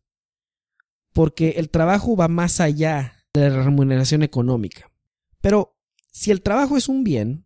porque 1.12 1.50
el 1.56 1.70
trabajo 1.70 2.16
va 2.16 2.28
más 2.28 2.60
allá 2.60 3.24
de 3.32 3.48
la 3.48 3.62
remuneración 3.62 4.22
económica. 4.22 4.92
Pero 5.40 5.73
si 6.14 6.30
el 6.30 6.42
trabajo 6.42 6.76
es 6.76 6.88
un 6.88 7.02
bien 7.02 7.44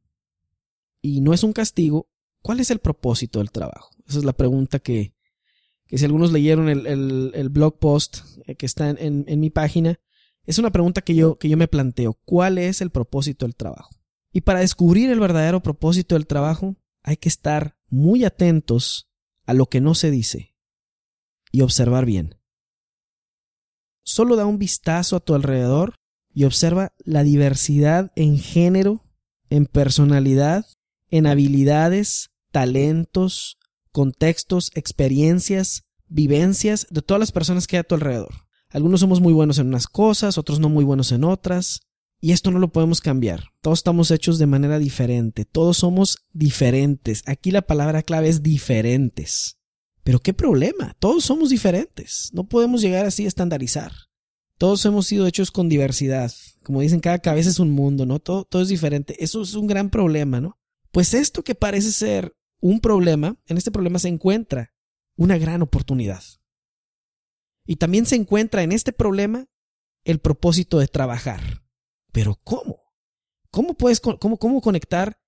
y 1.01 1.23
no 1.23 1.33
es 1.33 1.43
un 1.43 1.55
castigo, 1.55 2.11
¿cuál 2.43 2.61
es 2.61 2.71
el 2.71 2.81
propósito 2.81 3.39
del 3.39 3.51
trabajo? 3.51 3.91
Esa 4.07 4.19
es 4.19 4.25
la 4.25 4.35
pregunta 4.35 4.79
que, 4.79 5.15
que 5.87 5.97
si 5.97 6.05
algunos 6.05 6.33
leyeron 6.33 6.69
el, 6.69 7.49
blog 7.49 7.79
post 7.79 8.19
eh, 8.47 8.57
que 8.57 8.67
está 8.67 8.91
en, 8.91 9.25
en, 9.27 9.41
mi 9.41 9.49
página, 9.49 9.99
es 10.45 10.59
una 10.59 10.71
pregunta 10.71 11.01
que 11.01 11.15
yo, 11.15 11.39
que 11.39 11.49
yo 11.49 11.57
me 11.57 11.67
planteo. 11.67 12.21
¿Cuál 12.27 12.59
es 12.59 12.83
el 12.83 12.91
propósito 12.91 13.47
del 13.47 13.57
trabajo? 13.57 13.89
Y 14.33 14.43
para 14.43 14.61
descubrir 14.61 15.09
el 15.11 15.19
verdadero 15.19 15.63
propósito 15.63 16.15
del 16.15 16.27
trabajo, 16.27 16.77
hay 17.03 17.17
que 17.17 17.31
estar 17.31 17.79
muy 17.89 18.25
atentos 18.25 19.09
a 19.47 19.55
lo 19.55 19.65
que 19.65 19.81
no 19.81 19.95
se 19.95 20.11
dice 20.11 20.55
y 21.51 21.63
observar 21.63 22.05
bien. 22.05 22.39
Solo 24.05 24.37
da 24.37 24.45
un 24.45 24.59
vistazo 24.59 25.17
a 25.17 25.21
tu 25.21 25.35
alrededor 25.35 25.98
y 26.39 26.45
observa 26.45 26.93
la 27.05 27.25
diversidad 27.25 28.13
en 28.15 28.39
género, 28.39 29.05
en 29.51 29.67
personalidad, 29.67 30.67
en 31.11 31.27
habilidades, 31.27 32.31
talentos, 32.53 33.59
contextos, 33.91 34.71
experiencias, 34.77 35.83
vivencias 36.07 36.87
de 36.91 37.03
todas 37.03 37.19
las 37.19 37.33
personas 37.33 37.67
que 37.67 37.75
hay 37.75 37.81
a 37.81 37.83
tu 37.83 37.97
alrededor. 37.97 38.47
Algunos 38.71 39.01
somos 39.01 39.21
muy 39.21 39.33
buenos 39.33 39.59
en 39.59 39.67
unas 39.67 39.89
cosas, 39.89 40.39
otros 40.39 40.61
no 40.61 40.69
muy 40.69 40.85
buenos 40.85 41.11
en 41.11 41.25
otras. 41.25 41.81
Y 42.21 42.31
esto 42.31 42.53
no 42.53 42.61
lo 42.61 42.71
podemos 42.71 43.01
cambiar. 43.01 43.47
Todos 43.61 43.81
estamos 43.81 44.13
hechos 44.13 44.39
de 44.39 44.47
manera 44.47 44.79
diferente. 44.79 45.45
Todos 45.45 45.79
somos 45.79 46.19
diferentes. 46.33 47.25
Aquí 47.27 47.51
la 47.51 47.63
palabra 47.63 48.05
clave 48.05 48.29
es 48.29 48.45
diferentes. 48.45 49.59
Pero 50.05 50.21
qué 50.21 50.35
problema. 50.35 50.95
Todos 51.01 51.25
somos 51.25 51.51
diferentes. 51.51 52.31
No 52.33 52.49
podemos 52.49 52.81
llegar 52.81 53.07
así 53.07 53.25
a 53.25 53.29
estandarizar. 53.29 54.08
Todos 54.59 54.85
hemos 54.85 55.07
sido 55.07 55.27
hechos 55.27 55.51
con 55.51 55.69
diversidad. 55.69 56.33
Como 56.63 56.81
dicen, 56.81 57.01
cada 57.01 57.21
cabeza 57.21 57.49
es 57.49 57.61
un 57.61 57.71
mundo, 57.71 58.05
¿no? 58.07 58.19
Todo, 58.19 58.45
todo 58.45 58.63
es 58.63 58.69
diferente. 58.69 59.23
Eso 59.23 59.43
es 59.43 59.55
un 59.55 59.67
gran 59.67 59.89
problema, 59.89 60.41
¿no? 60.41 60.59
Pues 60.91 61.15
esto 61.15 61.43
que 61.43 61.55
parece 61.55 61.93
ser 61.93 62.37
un 62.61 62.81
problema, 62.81 63.37
en 63.47 63.57
este 63.57 63.71
problema 63.71 63.99
se 63.99 64.09
encuentra 64.09 64.75
una 65.17 65.39
gran 65.39 65.63
oportunidad. 65.63 66.23
Y 67.65 67.77
también 67.77 68.07
se 68.07 68.17
encuentra 68.17 68.63
en 68.63 68.73
este 68.73 68.93
problema 68.93 69.47
el 70.05 70.19
propósito 70.19 70.79
de 70.79 70.89
trabajar. 70.89 71.63
Pero 72.13 72.41
¿cómo? 72.43 72.81
¿Cómo 73.51 73.75
puedes 73.75 74.01
cómo, 74.01 74.39
cómo 74.39 74.61
conectar 74.61 75.21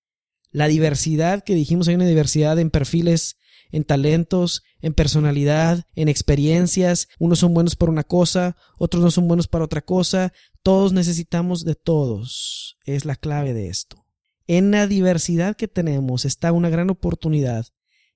la 0.50 0.66
diversidad 0.66 1.44
que 1.44 1.54
dijimos 1.54 1.88
hay 1.88 1.94
una 1.94 2.06
diversidad 2.06 2.58
en 2.58 2.70
perfiles, 2.70 3.36
en 3.72 3.84
talentos, 3.84 4.62
en 4.80 4.94
personalidad, 4.94 5.84
en 5.94 6.08
experiencias. 6.08 7.08
Unos 7.18 7.38
son 7.38 7.54
buenos 7.54 7.76
para 7.76 7.92
una 7.92 8.04
cosa, 8.04 8.56
otros 8.78 9.02
no 9.02 9.10
son 9.10 9.28
buenos 9.28 9.48
para 9.48 9.64
otra 9.64 9.82
cosa. 9.82 10.32
Todos 10.62 10.92
necesitamos 10.92 11.64
de 11.64 11.74
todos. 11.74 12.78
Es 12.84 13.04
la 13.04 13.16
clave 13.16 13.54
de 13.54 13.68
esto. 13.68 14.06
En 14.46 14.70
la 14.70 14.86
diversidad 14.86 15.56
que 15.56 15.68
tenemos 15.68 16.24
está 16.24 16.52
una 16.52 16.70
gran 16.70 16.90
oportunidad 16.90 17.66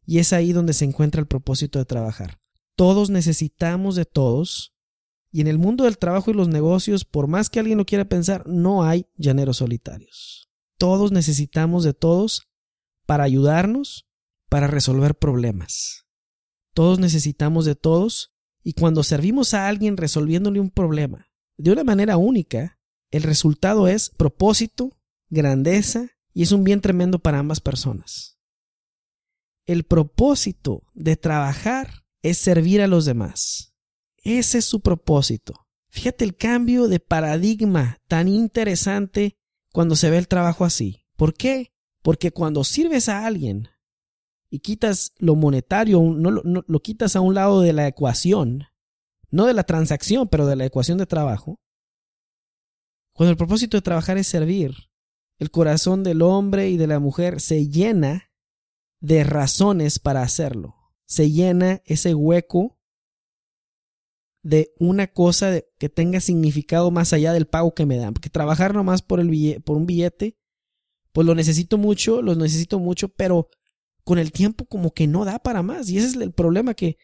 y 0.05 0.19
es 0.19 0.33
ahí 0.33 0.53
donde 0.53 0.73
se 0.73 0.85
encuentra 0.85 1.21
el 1.21 1.27
propósito 1.27 1.79
de 1.79 1.85
trabajar. 1.85 2.41
Todos 2.77 3.09
necesitamos 3.11 3.95
de 3.95 4.05
todos 4.05 4.75
y 5.31 5.41
en 5.41 5.49
el 5.49 5.59
mundo 5.59 5.85
del 5.85 5.99
trabajo 5.99 6.31
y 6.31 6.35
los 6.35 6.49
negocios, 6.49 7.05
por 7.05 7.27
más 7.27 7.51
que 7.51 7.59
alguien 7.59 7.79
lo 7.79 7.87
quiera 7.87 8.05
pensar, 8.05 8.47
no 8.47 8.85
hay 8.85 9.07
llaneros 9.17 9.57
solitarios. 9.57 10.49
Todos 10.79 11.13
necesitamos 11.13 11.83
de 11.83 11.93
todos 11.93 12.49
para 13.07 13.25
ayudarnos, 13.25 14.07
para 14.55 14.69
resolver 14.69 15.17
problemas. 15.17 16.07
Todos 16.75 17.01
necesitamos 17.01 17.65
de 17.65 17.75
todos 17.75 18.37
y 18.63 18.75
cuando 18.75 19.03
servimos 19.03 19.53
a 19.53 19.67
alguien 19.67 19.97
resolviéndole 19.97 20.61
un 20.61 20.71
problema 20.71 21.27
de 21.57 21.73
una 21.73 21.83
manera 21.83 22.19
única, 22.19 22.79
el 23.11 23.25
resultado 23.25 23.89
es 23.89 24.11
propósito, 24.11 24.97
grandeza 25.29 26.09
y 26.33 26.45
es 26.45 26.53
un 26.53 26.63
bien 26.63 26.81
tremendo 26.81 27.19
para 27.19 27.41
ambas 27.41 27.61
personas. 27.61 28.39
El 29.67 29.83
propósito 29.83 30.85
de 30.95 31.17
trabajar 31.17 32.05
es 32.23 32.39
servir 32.39 32.81
a 32.81 32.87
los 32.87 33.07
demás. 33.07 33.75
Ese 34.19 34.59
es 34.59 34.67
su 34.67 34.83
propósito. 34.83 35.67
Fíjate 35.89 36.25
el 36.25 36.37
cambio 36.37 36.87
de 36.87 37.01
paradigma 37.01 37.99
tan 38.07 38.29
interesante 38.29 39.37
cuando 39.73 39.97
se 39.97 40.11
ve 40.11 40.19
el 40.19 40.29
trabajo 40.29 40.65
así. 40.65 41.09
¿Por 41.17 41.35
qué? 41.35 41.73
Porque 42.03 42.31
cuando 42.31 42.63
sirves 42.63 43.09
a 43.09 43.27
alguien 43.27 43.74
y 44.55 44.61
quitas 44.61 45.15
lo 45.19 45.35
monetario, 45.35 46.01
no, 46.01 46.31
lo 46.31 46.81
quitas 46.81 47.17
a 47.17 47.21
un 47.21 47.35
lado 47.35 47.61
de 47.61 47.73
la 47.73 47.89
ecuación, 47.89 48.67
no 49.33 49.47
de 49.47 49.53
la 49.53 49.65
transacción, 49.65 50.29
pero 50.29 50.47
de 50.47 50.55
la 50.55 50.65
ecuación 50.65 50.97
de 50.97 51.07
trabajo, 51.07 51.61
cuando 53.13 53.33
el 53.33 53.37
propósito 53.37 53.77
de 53.77 53.83
trabajar 53.83 54.17
es 54.17 54.29
servir, 54.29 54.77
el 55.41 55.51
corazón 55.51 56.05
del 56.05 56.23
hombre 56.23 56.69
y 56.69 56.77
de 56.77 56.87
la 56.87 57.01
mujer 57.01 57.41
se 57.41 57.67
llena 57.67 58.31
de 59.01 59.25
razones 59.25 59.99
para 59.99 60.23
hacerlo. 60.23 60.77
Se 61.05 61.33
llena 61.33 61.83
ese 61.85 62.15
hueco 62.15 62.79
de 64.45 64.73
una 64.79 65.09
cosa 65.09 65.63
que 65.79 65.89
tenga 65.89 66.21
significado 66.21 66.93
más 66.93 67.13
allá 67.13 67.33
del 67.33 67.49
pago 67.49 67.75
que 67.75 67.87
me 67.87 67.97
dan. 67.97 68.15
Porque 68.15 68.31
trabajar 68.31 68.73
nomás 68.73 69.03
por, 69.03 69.19
el 69.19 69.63
por 69.65 69.77
un 69.77 69.87
billete, 69.87 70.39
pues 71.11 71.27
lo 71.27 71.35
necesito 71.35 71.77
mucho, 71.77 72.23
lo 72.23 72.37
necesito 72.37 72.79
mucho, 72.79 73.09
pero 73.09 73.49
con 74.05 74.19
el 74.19 74.33
tiempo 74.33 74.67
como 74.67 74.93
que 74.93 75.07
no 75.07 75.25
da 75.25 75.39
para 75.39 75.63
más. 75.63 75.89
Y 75.89 75.99
ese 75.99 76.09
es 76.09 76.15
el 76.15 76.33
problema 76.33 76.75
que 76.75 76.97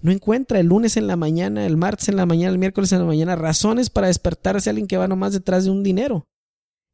no 0.00 0.12
encuentra 0.12 0.60
el 0.60 0.66
lunes 0.66 0.96
en 0.96 1.06
la 1.06 1.16
mañana, 1.16 1.66
el 1.66 1.76
martes 1.76 2.08
en 2.08 2.16
la 2.16 2.26
mañana, 2.26 2.52
el 2.52 2.58
miércoles 2.58 2.92
en 2.92 3.00
la 3.00 3.06
mañana, 3.06 3.34
razones 3.34 3.90
para 3.90 4.08
despertarse 4.08 4.68
a 4.68 4.72
alguien 4.72 4.86
que 4.86 4.98
va 4.98 5.08
nomás 5.08 5.32
detrás 5.32 5.64
de 5.64 5.70
un 5.70 5.82
dinero. 5.82 6.28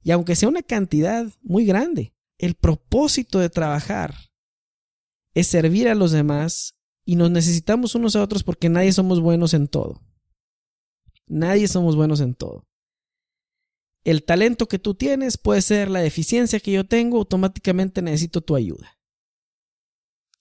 Y 0.03 0.13
aunque 0.13 0.37
sea 0.37 0.49
una 0.49 0.63
cantidad 0.63 1.27
muy 1.43 1.65
grande, 1.65 2.15
el 2.39 2.55
propósito 2.55 3.39
de 3.39 3.51
trabajar 3.51 4.15
es 5.35 5.47
servir 5.47 5.89
a 5.89 5.95
los 5.95 6.13
demás 6.13 6.75
y 7.05 7.17
nos 7.17 7.31
necesitamos 7.31 7.95
unos 7.95 8.17
a 8.17 8.23
otros 8.23 8.43
porque 8.43 8.69
nadie 8.69 8.93
somos 8.93 9.21
buenos 9.21 9.55
en 9.55 9.69
todo. 9.69 10.01
Nadie 11.27 11.69
somos 11.69 11.97
buenos 11.97 12.21
en 12.21 12.35
todo. 12.35 12.67
El 14.05 14.25
talento 14.25 14.67
que 14.67 14.79
tú 14.79 14.95
tienes 14.95 15.39
puede 15.39 15.63
ser 15.63 15.89
la 15.89 16.01
deficiencia 16.01 16.61
que 16.61 16.73
yo 16.73 16.85
tengo, 16.87 17.19
automáticamente 17.19 18.03
necesito 18.03 18.41
tu 18.41 18.57
ayuda. 18.57 18.99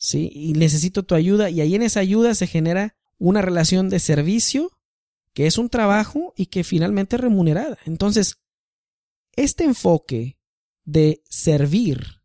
¿Sí? 0.03 0.31
Y 0.34 0.53
necesito 0.53 1.03
tu 1.03 1.13
ayuda 1.13 1.51
y 1.51 1.62
ahí 1.62 1.75
en 1.75 1.84
esa 1.84 2.00
ayuda 2.00 2.34
se 2.34 2.48
genera 2.48 2.96
una 3.20 3.43
relación 3.43 3.88
de 3.88 4.00
servicio 4.00 4.72
que 5.36 5.46
es 5.46 5.60
un 5.60 5.70
trabajo 5.70 6.34
y 6.36 6.48
que 6.48 6.63
finalmente 6.63 7.17
es 7.17 7.22
remunerada. 7.22 7.77
Entonces, 7.86 8.41
este 9.36 9.63
enfoque 9.63 10.39
de 10.86 11.22
servir 11.29 12.24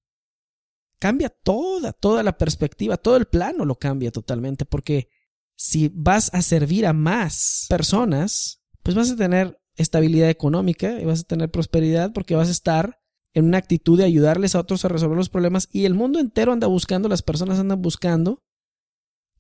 cambia 0.99 1.29
toda, 1.29 1.93
toda 1.93 2.23
la 2.23 2.39
perspectiva, 2.39 2.97
todo 2.97 3.19
el 3.19 3.27
plano 3.27 3.67
lo 3.67 3.75
cambia 3.75 4.11
totalmente, 4.11 4.65
porque 4.65 5.11
si 5.55 5.91
vas 5.93 6.33
a 6.33 6.41
servir 6.41 6.87
a 6.87 6.95
más 6.95 7.67
personas, 7.69 8.63
pues 8.83 8.97
vas 8.97 9.11
a 9.11 9.17
tener 9.17 9.61
estabilidad 9.75 10.31
económica 10.31 10.99
y 10.99 11.05
vas 11.05 11.21
a 11.21 11.25
tener 11.25 11.51
prosperidad 11.51 12.15
porque 12.15 12.35
vas 12.35 12.49
a 12.49 12.53
estar 12.53 12.99
en 13.37 13.45
una 13.45 13.59
actitud 13.59 13.99
de 13.99 14.05
ayudarles 14.05 14.55
a 14.55 14.61
otros 14.61 14.85
a 14.85 14.89
resolver 14.89 15.17
los 15.17 15.29
problemas 15.29 15.69
y 15.71 15.85
el 15.85 15.95
mundo 15.95 16.19
entero 16.19 16.53
anda 16.53 16.67
buscando, 16.67 17.09
las 17.09 17.23
personas 17.23 17.59
andan 17.59 17.83
buscando 17.83 18.43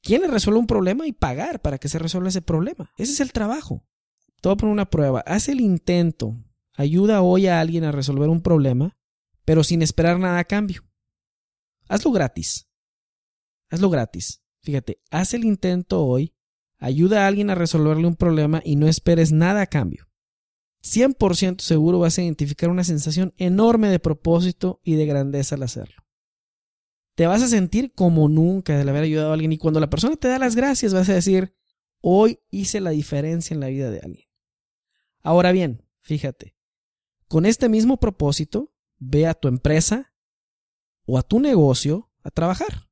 quién 0.02 0.22
le 0.22 0.28
resuelve 0.28 0.60
un 0.60 0.66
problema 0.66 1.06
y 1.06 1.12
pagar 1.12 1.60
para 1.60 1.78
que 1.78 1.88
se 1.88 1.98
resuelva 1.98 2.28
ese 2.28 2.42
problema. 2.42 2.92
Ese 2.98 3.12
es 3.12 3.20
el 3.20 3.32
trabajo. 3.32 3.84
Todo 4.40 4.56
por 4.56 4.68
una 4.68 4.90
prueba. 4.90 5.20
Haz 5.26 5.48
el 5.48 5.60
intento. 5.60 6.36
Ayuda 6.74 7.22
hoy 7.22 7.46
a 7.46 7.58
alguien 7.58 7.84
a 7.84 7.92
resolver 7.92 8.28
un 8.28 8.42
problema 8.42 8.96
pero 9.46 9.64
sin 9.64 9.80
esperar 9.80 10.18
nada 10.18 10.40
a 10.40 10.44
cambio. 10.44 10.82
Hazlo 11.88 12.10
gratis. 12.10 12.68
Hazlo 13.70 13.88
gratis. 13.88 14.42
Fíjate, 14.60 15.00
haz 15.10 15.32
el 15.32 15.44
intento 15.44 16.04
hoy, 16.04 16.34
ayuda 16.78 17.24
a 17.24 17.28
alguien 17.28 17.48
a 17.48 17.54
resolverle 17.54 18.08
un 18.08 18.16
problema 18.16 18.60
y 18.64 18.74
no 18.74 18.88
esperes 18.88 19.30
nada 19.30 19.62
a 19.62 19.66
cambio. 19.66 20.05
100% 20.82 21.60
seguro 21.60 21.98
vas 21.98 22.18
a 22.18 22.22
identificar 22.22 22.70
una 22.70 22.84
sensación 22.84 23.34
enorme 23.36 23.88
de 23.88 23.98
propósito 23.98 24.80
y 24.84 24.94
de 24.94 25.06
grandeza 25.06 25.56
al 25.56 25.62
hacerlo. 25.62 26.04
Te 27.14 27.26
vas 27.26 27.42
a 27.42 27.48
sentir 27.48 27.92
como 27.92 28.28
nunca 28.28 28.76
de 28.76 28.88
haber 28.88 29.04
ayudado 29.04 29.30
a 29.30 29.34
alguien 29.34 29.52
y 29.52 29.58
cuando 29.58 29.80
la 29.80 29.90
persona 29.90 30.16
te 30.16 30.28
da 30.28 30.38
las 30.38 30.54
gracias 30.54 30.92
vas 30.92 31.08
a 31.08 31.14
decir, 31.14 31.54
hoy 32.00 32.40
hice 32.50 32.80
la 32.80 32.90
diferencia 32.90 33.54
en 33.54 33.60
la 33.60 33.68
vida 33.68 33.90
de 33.90 34.00
alguien. 34.00 34.28
Ahora 35.22 35.50
bien, 35.50 35.82
fíjate, 36.02 36.56
con 37.26 37.46
este 37.46 37.68
mismo 37.68 37.98
propósito, 37.98 38.72
ve 38.98 39.26
a 39.26 39.34
tu 39.34 39.48
empresa 39.48 40.14
o 41.06 41.18
a 41.18 41.22
tu 41.22 41.40
negocio 41.40 42.12
a 42.22 42.30
trabajar. 42.30 42.88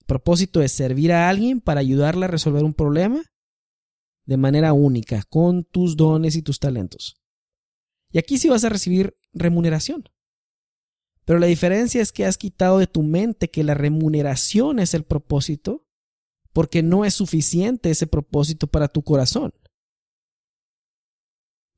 El 0.00 0.06
propósito 0.06 0.62
es 0.62 0.72
servir 0.72 1.12
a 1.12 1.28
alguien 1.28 1.60
para 1.60 1.80
ayudarle 1.80 2.26
a 2.26 2.28
resolver 2.28 2.62
un 2.62 2.74
problema 2.74 3.31
de 4.24 4.36
manera 4.36 4.72
única, 4.72 5.22
con 5.28 5.64
tus 5.64 5.96
dones 5.96 6.36
y 6.36 6.42
tus 6.42 6.58
talentos. 6.58 7.16
Y 8.10 8.18
aquí 8.18 8.38
sí 8.38 8.48
vas 8.48 8.64
a 8.64 8.68
recibir 8.68 9.16
remuneración. 9.32 10.04
Pero 11.24 11.38
la 11.38 11.46
diferencia 11.46 12.02
es 12.02 12.12
que 12.12 12.26
has 12.26 12.36
quitado 12.36 12.78
de 12.78 12.86
tu 12.86 13.02
mente 13.02 13.50
que 13.50 13.64
la 13.64 13.74
remuneración 13.74 14.78
es 14.78 14.94
el 14.94 15.04
propósito, 15.04 15.86
porque 16.52 16.82
no 16.82 17.04
es 17.04 17.14
suficiente 17.14 17.90
ese 17.90 18.06
propósito 18.06 18.66
para 18.66 18.88
tu 18.88 19.02
corazón. 19.02 19.54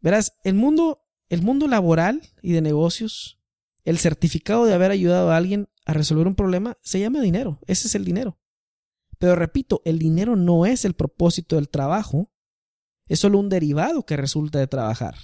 Verás, 0.00 0.36
el 0.42 0.54
mundo 0.54 1.04
el 1.28 1.42
mundo 1.42 1.66
laboral 1.66 2.22
y 2.42 2.52
de 2.52 2.60
negocios, 2.60 3.40
el 3.84 3.98
certificado 3.98 4.64
de 4.64 4.74
haber 4.74 4.90
ayudado 4.90 5.30
a 5.30 5.36
alguien 5.36 5.68
a 5.84 5.92
resolver 5.92 6.26
un 6.26 6.34
problema, 6.34 6.78
se 6.82 7.00
llama 7.00 7.20
dinero. 7.20 7.58
Ese 7.66 7.88
es 7.88 7.94
el 7.94 8.04
dinero. 8.04 8.38
Pero 9.18 9.36
repito, 9.36 9.82
el 9.84 9.98
dinero 9.98 10.36
no 10.36 10.66
es 10.66 10.84
el 10.84 10.94
propósito 10.94 11.56
del 11.56 11.68
trabajo, 11.68 12.32
es 13.08 13.20
solo 13.20 13.38
un 13.38 13.49
derivado 13.49 14.04
que 14.04 14.16
resulta 14.16 14.58
de 14.58 14.66
trabajar. 14.66 15.14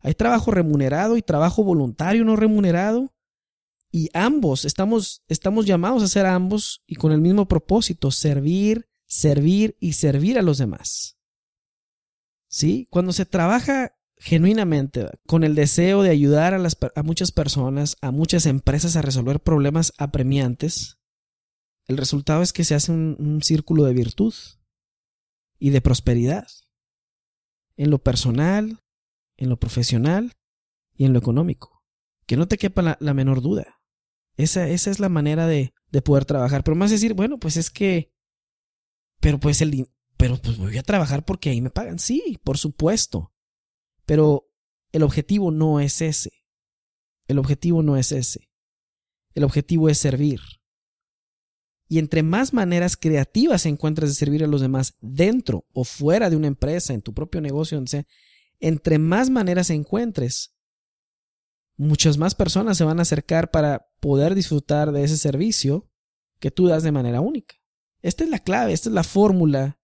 Hay 0.00 0.14
trabajo 0.14 0.50
remunerado 0.50 1.16
y 1.16 1.22
trabajo 1.22 1.64
voluntario 1.64 2.24
no 2.24 2.36
remunerado. 2.36 3.14
Y 3.90 4.10
ambos, 4.12 4.64
estamos, 4.64 5.22
estamos 5.28 5.66
llamados 5.66 6.02
a 6.02 6.06
hacer 6.06 6.26
ambos 6.26 6.82
y 6.86 6.96
con 6.96 7.12
el 7.12 7.20
mismo 7.20 7.46
propósito, 7.46 8.10
servir, 8.10 8.88
servir 9.06 9.76
y 9.80 9.92
servir 9.92 10.38
a 10.38 10.42
los 10.42 10.58
demás. 10.58 11.16
¿Sí? 12.48 12.88
Cuando 12.90 13.12
se 13.12 13.24
trabaja 13.24 13.96
genuinamente, 14.16 15.06
con 15.26 15.44
el 15.44 15.54
deseo 15.54 16.02
de 16.02 16.10
ayudar 16.10 16.54
a, 16.54 16.58
las, 16.58 16.76
a 16.94 17.02
muchas 17.02 17.30
personas, 17.30 17.96
a 18.00 18.10
muchas 18.10 18.46
empresas 18.46 18.96
a 18.96 19.02
resolver 19.02 19.40
problemas 19.40 19.92
apremiantes, 19.96 20.98
el 21.86 21.96
resultado 21.96 22.42
es 22.42 22.52
que 22.52 22.64
se 22.64 22.74
hace 22.74 22.90
un 22.92 23.40
círculo 23.42 23.84
de 23.84 23.94
virtud 23.94 24.34
y 25.58 25.70
de 25.70 25.80
prosperidad, 25.80 26.46
en 27.76 27.90
lo 27.90 27.98
personal, 27.98 28.80
en 29.36 29.48
lo 29.48 29.58
profesional 29.58 30.32
y 30.94 31.04
en 31.04 31.12
lo 31.12 31.18
económico. 31.18 31.82
Que 32.26 32.36
no 32.36 32.48
te 32.48 32.58
quepa 32.58 32.82
la, 32.82 32.96
la 33.00 33.14
menor 33.14 33.42
duda. 33.42 33.80
Esa, 34.36 34.68
esa, 34.68 34.90
es 34.90 35.00
la 35.00 35.08
manera 35.08 35.46
de, 35.46 35.72
de, 35.90 36.02
poder 36.02 36.24
trabajar. 36.24 36.64
Pero 36.64 36.76
más 36.76 36.90
decir, 36.90 37.14
bueno, 37.14 37.38
pues 37.38 37.56
es 37.56 37.70
que, 37.70 38.12
pero 39.20 39.38
pues 39.38 39.60
el, 39.60 39.88
pero 40.16 40.36
pues 40.38 40.58
voy 40.58 40.76
a 40.78 40.82
trabajar 40.82 41.24
porque 41.24 41.50
ahí 41.50 41.60
me 41.60 41.70
pagan. 41.70 41.98
Sí, 41.98 42.38
por 42.44 42.58
supuesto. 42.58 43.32
Pero 44.06 44.50
el 44.92 45.02
objetivo 45.02 45.50
no 45.50 45.80
es 45.80 46.00
ese. 46.02 46.44
El 47.28 47.38
objetivo 47.38 47.82
no 47.82 47.96
es 47.96 48.12
ese. 48.12 48.50
El 49.34 49.44
objetivo 49.44 49.88
es 49.88 49.98
servir. 49.98 50.40
Y 51.88 51.98
entre 51.98 52.22
más 52.22 52.52
maneras 52.52 52.96
creativas 52.96 53.66
encuentres 53.66 54.10
de 54.10 54.14
servir 54.14 54.42
a 54.42 54.46
los 54.46 54.60
demás 54.60 54.96
dentro 55.00 55.66
o 55.72 55.84
fuera 55.84 56.30
de 56.30 56.36
una 56.36 56.46
empresa, 56.46 56.94
en 56.94 57.02
tu 57.02 57.12
propio 57.12 57.40
negocio, 57.40 57.76
donde 57.76 57.90
sea, 57.90 58.06
entre 58.60 58.98
más 58.98 59.28
maneras 59.30 59.70
encuentres, 59.70 60.54
muchas 61.76 62.16
más 62.18 62.34
personas 62.34 62.78
se 62.78 62.84
van 62.84 62.98
a 62.98 63.02
acercar 63.02 63.50
para 63.50 63.88
poder 64.00 64.34
disfrutar 64.34 64.92
de 64.92 65.04
ese 65.04 65.16
servicio 65.16 65.90
que 66.38 66.50
tú 66.50 66.66
das 66.68 66.82
de 66.82 66.92
manera 66.92 67.20
única. 67.20 67.56
Esta 68.00 68.24
es 68.24 68.30
la 68.30 68.38
clave, 68.38 68.72
esta 68.72 68.88
es 68.88 68.94
la 68.94 69.04
fórmula 69.04 69.78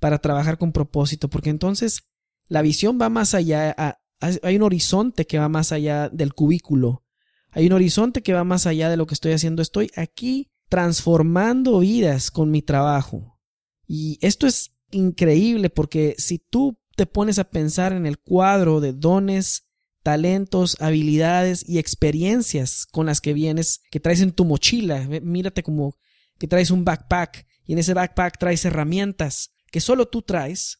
para 0.00 0.18
trabajar 0.18 0.58
con 0.58 0.72
propósito, 0.72 1.28
porque 1.28 1.50
entonces 1.50 2.08
la 2.48 2.62
visión 2.62 2.98
va 3.00 3.08
más 3.08 3.34
allá, 3.34 3.98
hay 4.20 4.56
un 4.56 4.62
horizonte 4.62 5.26
que 5.26 5.38
va 5.38 5.48
más 5.48 5.72
allá 5.72 6.08
del 6.08 6.34
cubículo, 6.34 7.04
hay 7.50 7.66
un 7.66 7.72
horizonte 7.72 8.22
que 8.22 8.32
va 8.32 8.44
más 8.44 8.66
allá 8.66 8.88
de 8.88 8.96
lo 8.96 9.06
que 9.06 9.14
estoy 9.14 9.32
haciendo. 9.32 9.62
Estoy 9.62 9.90
aquí 9.96 10.51
transformando 10.72 11.80
vidas 11.80 12.30
con 12.30 12.50
mi 12.50 12.62
trabajo. 12.62 13.38
Y 13.86 14.18
esto 14.22 14.46
es 14.46 14.74
increíble 14.90 15.68
porque 15.68 16.14
si 16.16 16.38
tú 16.38 16.80
te 16.96 17.04
pones 17.04 17.38
a 17.38 17.50
pensar 17.50 17.92
en 17.92 18.06
el 18.06 18.18
cuadro 18.18 18.80
de 18.80 18.94
dones, 18.94 19.68
talentos, 20.02 20.78
habilidades 20.80 21.62
y 21.68 21.76
experiencias 21.76 22.86
con 22.86 23.04
las 23.04 23.20
que 23.20 23.34
vienes, 23.34 23.82
que 23.90 24.00
traes 24.00 24.22
en 24.22 24.32
tu 24.32 24.46
mochila, 24.46 25.06
mírate 25.20 25.62
como 25.62 25.98
que 26.38 26.48
traes 26.48 26.70
un 26.70 26.86
backpack 26.86 27.46
y 27.66 27.74
en 27.74 27.78
ese 27.78 27.92
backpack 27.92 28.38
traes 28.38 28.64
herramientas 28.64 29.52
que 29.70 29.82
solo 29.82 30.08
tú 30.08 30.22
traes, 30.22 30.78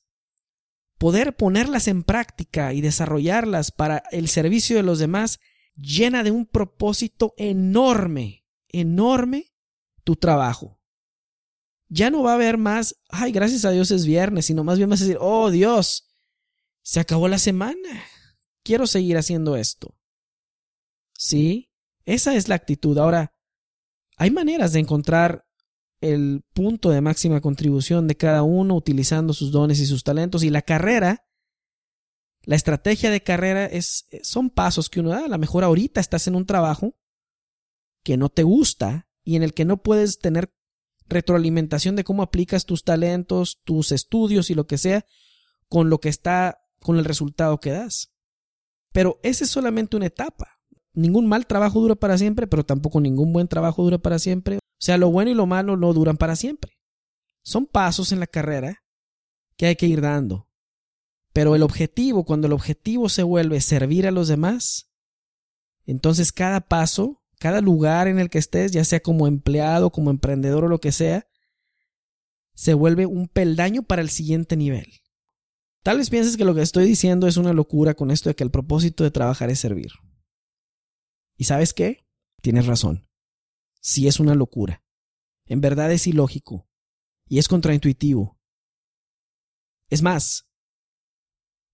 poder 0.96 1.36
ponerlas 1.36 1.86
en 1.86 2.02
práctica 2.02 2.72
y 2.72 2.80
desarrollarlas 2.80 3.70
para 3.72 4.04
el 4.10 4.28
servicio 4.28 4.74
de 4.74 4.84
los 4.84 5.00
demás 5.00 5.38
llena 5.76 6.22
de 6.22 6.30
un 6.30 6.46
propósito 6.46 7.34
enorme, 7.36 8.46
enorme 8.68 9.51
tu 10.04 10.16
trabajo. 10.16 10.80
Ya 11.88 12.10
no 12.10 12.22
va 12.22 12.32
a 12.32 12.34
haber 12.34 12.56
más, 12.56 12.96
ay, 13.08 13.32
gracias 13.32 13.64
a 13.64 13.70
Dios 13.70 13.90
es 13.90 14.06
viernes, 14.06 14.46
sino 14.46 14.64
más 14.64 14.78
bien 14.78 14.88
vas 14.88 15.02
a 15.02 15.04
decir, 15.04 15.18
oh 15.20 15.50
Dios, 15.50 16.08
se 16.82 17.00
acabó 17.00 17.28
la 17.28 17.38
semana, 17.38 18.02
quiero 18.62 18.86
seguir 18.86 19.16
haciendo 19.18 19.56
esto. 19.56 19.94
¿Sí? 21.12 21.70
Esa 22.04 22.34
es 22.34 22.48
la 22.48 22.54
actitud. 22.54 22.96
Ahora, 22.98 23.34
hay 24.16 24.30
maneras 24.30 24.72
de 24.72 24.80
encontrar 24.80 25.46
el 26.00 26.42
punto 26.52 26.90
de 26.90 27.00
máxima 27.00 27.40
contribución 27.40 28.08
de 28.08 28.16
cada 28.16 28.42
uno 28.42 28.74
utilizando 28.74 29.32
sus 29.32 29.52
dones 29.52 29.78
y 29.78 29.86
sus 29.86 30.02
talentos. 30.02 30.42
Y 30.42 30.50
la 30.50 30.62
carrera, 30.62 31.24
la 32.42 32.56
estrategia 32.56 33.10
de 33.10 33.22
carrera 33.22 33.66
es, 33.66 34.06
son 34.22 34.50
pasos 34.50 34.90
que 34.90 35.00
uno 35.00 35.10
da. 35.10 35.24
A 35.24 35.28
lo 35.28 35.38
mejor 35.38 35.62
ahorita 35.62 36.00
estás 36.00 36.26
en 36.26 36.34
un 36.34 36.44
trabajo 36.44 36.96
que 38.02 38.16
no 38.16 38.28
te 38.28 38.42
gusta 38.42 39.08
y 39.24 39.36
en 39.36 39.42
el 39.42 39.54
que 39.54 39.64
no 39.64 39.82
puedes 39.82 40.18
tener 40.18 40.52
retroalimentación 41.08 41.96
de 41.96 42.04
cómo 42.04 42.22
aplicas 42.22 42.64
tus 42.64 42.84
talentos, 42.84 43.60
tus 43.64 43.92
estudios 43.92 44.50
y 44.50 44.54
lo 44.54 44.66
que 44.66 44.78
sea 44.78 45.04
con 45.68 45.88
lo 45.88 46.00
que 46.00 46.08
está, 46.08 46.60
con 46.80 46.98
el 46.98 47.04
resultado 47.04 47.58
que 47.60 47.70
das. 47.70 48.12
Pero 48.92 49.18
esa 49.22 49.44
es 49.44 49.50
solamente 49.50 49.96
una 49.96 50.06
etapa. 50.06 50.60
Ningún 50.92 51.26
mal 51.26 51.46
trabajo 51.46 51.80
dura 51.80 51.94
para 51.94 52.18
siempre, 52.18 52.46
pero 52.46 52.64
tampoco 52.64 53.00
ningún 53.00 53.32
buen 53.32 53.48
trabajo 53.48 53.82
dura 53.82 53.98
para 53.98 54.18
siempre. 54.18 54.56
O 54.56 54.60
sea, 54.78 54.98
lo 54.98 55.10
bueno 55.10 55.30
y 55.30 55.34
lo 55.34 55.46
malo 55.46 55.76
no 55.76 55.92
duran 55.94 56.18
para 56.18 56.36
siempre. 56.36 56.78
Son 57.42 57.66
pasos 57.66 58.12
en 58.12 58.20
la 58.20 58.26
carrera 58.26 58.84
que 59.56 59.66
hay 59.66 59.76
que 59.76 59.86
ir 59.86 60.02
dando. 60.02 60.48
Pero 61.32 61.54
el 61.54 61.62
objetivo, 61.62 62.24
cuando 62.24 62.46
el 62.46 62.52
objetivo 62.52 63.08
se 63.08 63.22
vuelve 63.22 63.60
servir 63.60 64.06
a 64.06 64.10
los 64.10 64.28
demás, 64.28 64.90
entonces 65.86 66.32
cada 66.32 66.60
paso, 66.60 67.21
cada 67.42 67.60
lugar 67.60 68.06
en 68.06 68.20
el 68.20 68.30
que 68.30 68.38
estés, 68.38 68.70
ya 68.70 68.84
sea 68.84 69.00
como 69.00 69.26
empleado, 69.26 69.90
como 69.90 70.12
emprendedor 70.12 70.62
o 70.62 70.68
lo 70.68 70.78
que 70.78 70.92
sea, 70.92 71.26
se 72.54 72.72
vuelve 72.72 73.04
un 73.04 73.26
peldaño 73.26 73.82
para 73.82 74.00
el 74.00 74.10
siguiente 74.10 74.56
nivel. 74.56 75.00
Tal 75.82 75.98
vez 75.98 76.08
pienses 76.08 76.36
que 76.36 76.44
lo 76.44 76.54
que 76.54 76.62
estoy 76.62 76.86
diciendo 76.86 77.26
es 77.26 77.36
una 77.36 77.52
locura 77.52 77.94
con 77.94 78.12
esto 78.12 78.28
de 78.28 78.36
que 78.36 78.44
el 78.44 78.52
propósito 78.52 79.02
de 79.02 79.10
trabajar 79.10 79.50
es 79.50 79.58
servir. 79.58 79.90
¿Y 81.36 81.42
sabes 81.42 81.74
qué? 81.74 82.06
Tienes 82.42 82.66
razón 82.66 83.08
si 83.80 84.06
es 84.06 84.20
una 84.20 84.36
locura. 84.36 84.84
En 85.46 85.60
verdad 85.60 85.90
es 85.90 86.06
ilógico 86.06 86.68
y 87.26 87.40
es 87.40 87.48
contraintuitivo. 87.48 88.38
Es 89.90 90.00
más, 90.00 90.48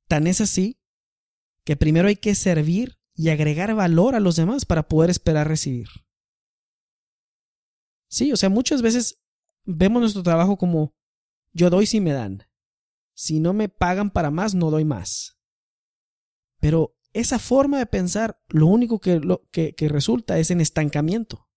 tan 0.07 0.27
es 0.27 0.41
así 0.41 0.81
que 1.63 1.77
primero 1.77 2.09
hay 2.09 2.17
que 2.17 2.35
servir 2.35 2.98
y 3.19 3.31
agregar 3.31 3.75
valor 3.75 4.15
a 4.15 4.21
los 4.21 4.37
demás 4.37 4.65
para 4.65 4.87
poder 4.87 5.11
esperar 5.11 5.49
recibir. 5.49 5.89
Sí, 8.09 8.33
o 8.33 8.37
sea, 8.37 8.49
muchas 8.49 8.81
veces 8.81 9.21
vemos 9.65 10.01
nuestro 10.01 10.23
trabajo 10.23 10.57
como 10.57 10.95
yo 11.53 11.69
doy 11.69 11.87
si 11.87 12.01
me 12.01 12.13
dan. 12.13 12.45
Si 13.15 13.41
no 13.41 13.53
me 13.53 13.69
pagan 13.69 14.11
para 14.11 14.31
más, 14.31 14.55
no 14.55 14.71
doy 14.71 14.85
más. 14.85 15.37
Pero 16.61 16.97
esa 17.13 17.41
forma 17.41 17.79
de 17.79 17.87
pensar, 17.87 18.41
lo 18.47 18.69
único 18.69 19.01
que, 19.01 19.19
lo, 19.19 19.43
que, 19.51 19.75
que 19.75 19.89
resulta 19.89 20.39
es 20.39 20.53
en 20.53 20.61
estancamiento. 20.61 21.49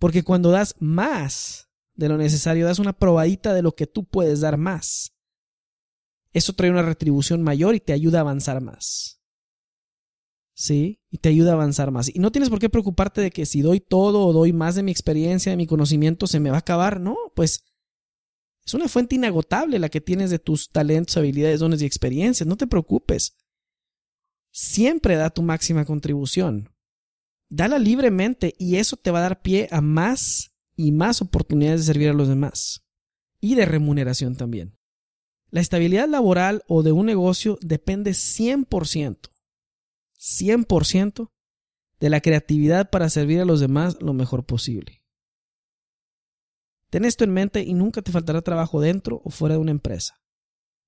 Porque 0.00 0.24
cuando 0.24 0.50
das 0.50 0.74
más 0.80 1.70
de 1.94 2.08
lo 2.08 2.18
necesario, 2.18 2.66
das 2.66 2.80
una 2.80 2.98
probadita 2.98 3.54
de 3.54 3.62
lo 3.62 3.76
que 3.76 3.86
tú 3.86 4.08
puedes 4.08 4.40
dar 4.40 4.56
más. 4.56 5.16
Eso 6.32 6.52
trae 6.52 6.72
una 6.72 6.82
retribución 6.82 7.42
mayor 7.42 7.76
y 7.76 7.80
te 7.80 7.92
ayuda 7.92 8.18
a 8.18 8.22
avanzar 8.22 8.60
más. 8.60 9.23
¿Sí? 10.54 11.00
Y 11.10 11.18
te 11.18 11.28
ayuda 11.28 11.50
a 11.50 11.54
avanzar 11.54 11.90
más. 11.90 12.14
Y 12.14 12.18
no 12.18 12.32
tienes 12.32 12.48
por 12.48 12.58
qué 12.58 12.68
preocuparte 12.68 13.20
de 13.20 13.30
que 13.30 13.46
si 13.46 13.60
doy 13.60 13.80
todo 13.80 14.26
o 14.26 14.32
doy 14.32 14.52
más 14.52 14.74
de 14.74 14.82
mi 14.82 14.92
experiencia, 14.92 15.50
de 15.50 15.56
mi 15.56 15.66
conocimiento, 15.66 16.26
se 16.26 16.40
me 16.40 16.50
va 16.50 16.56
a 16.56 16.60
acabar. 16.60 17.00
No, 17.00 17.16
pues 17.34 17.64
es 18.64 18.74
una 18.74 18.88
fuente 18.88 19.16
inagotable 19.16 19.78
la 19.78 19.90
que 19.90 20.00
tienes 20.00 20.30
de 20.30 20.38
tus 20.38 20.70
talentos, 20.70 21.16
habilidades, 21.16 21.60
dones 21.60 21.82
y 21.82 21.86
experiencias. 21.86 22.46
No 22.46 22.56
te 22.56 22.66
preocupes. 22.66 23.36
Siempre 24.50 25.16
da 25.16 25.30
tu 25.30 25.42
máxima 25.42 25.84
contribución. 25.84 26.70
Dala 27.50 27.78
libremente 27.78 28.54
y 28.58 28.76
eso 28.76 28.96
te 28.96 29.10
va 29.10 29.18
a 29.18 29.22
dar 29.22 29.42
pie 29.42 29.68
a 29.70 29.80
más 29.80 30.52
y 30.76 30.92
más 30.92 31.20
oportunidades 31.20 31.80
de 31.80 31.92
servir 31.92 32.08
a 32.08 32.14
los 32.14 32.28
demás. 32.28 32.84
Y 33.40 33.56
de 33.56 33.66
remuneración 33.66 34.36
también. 34.36 34.78
La 35.50 35.60
estabilidad 35.60 36.08
laboral 36.08 36.64
o 36.66 36.82
de 36.82 36.92
un 36.92 37.06
negocio 37.06 37.58
depende 37.60 38.12
100%, 38.12 39.30
100% 40.24 41.30
de 42.00 42.10
la 42.10 42.20
creatividad 42.20 42.90
para 42.90 43.10
servir 43.10 43.40
a 43.40 43.44
los 43.44 43.60
demás 43.60 43.98
lo 44.00 44.14
mejor 44.14 44.44
posible. 44.44 45.02
Ten 46.90 47.04
esto 47.04 47.24
en 47.24 47.32
mente 47.32 47.62
y 47.62 47.74
nunca 47.74 48.02
te 48.02 48.12
faltará 48.12 48.40
trabajo 48.40 48.80
dentro 48.80 49.20
o 49.24 49.30
fuera 49.30 49.56
de 49.56 49.60
una 49.60 49.70
empresa. 49.70 50.14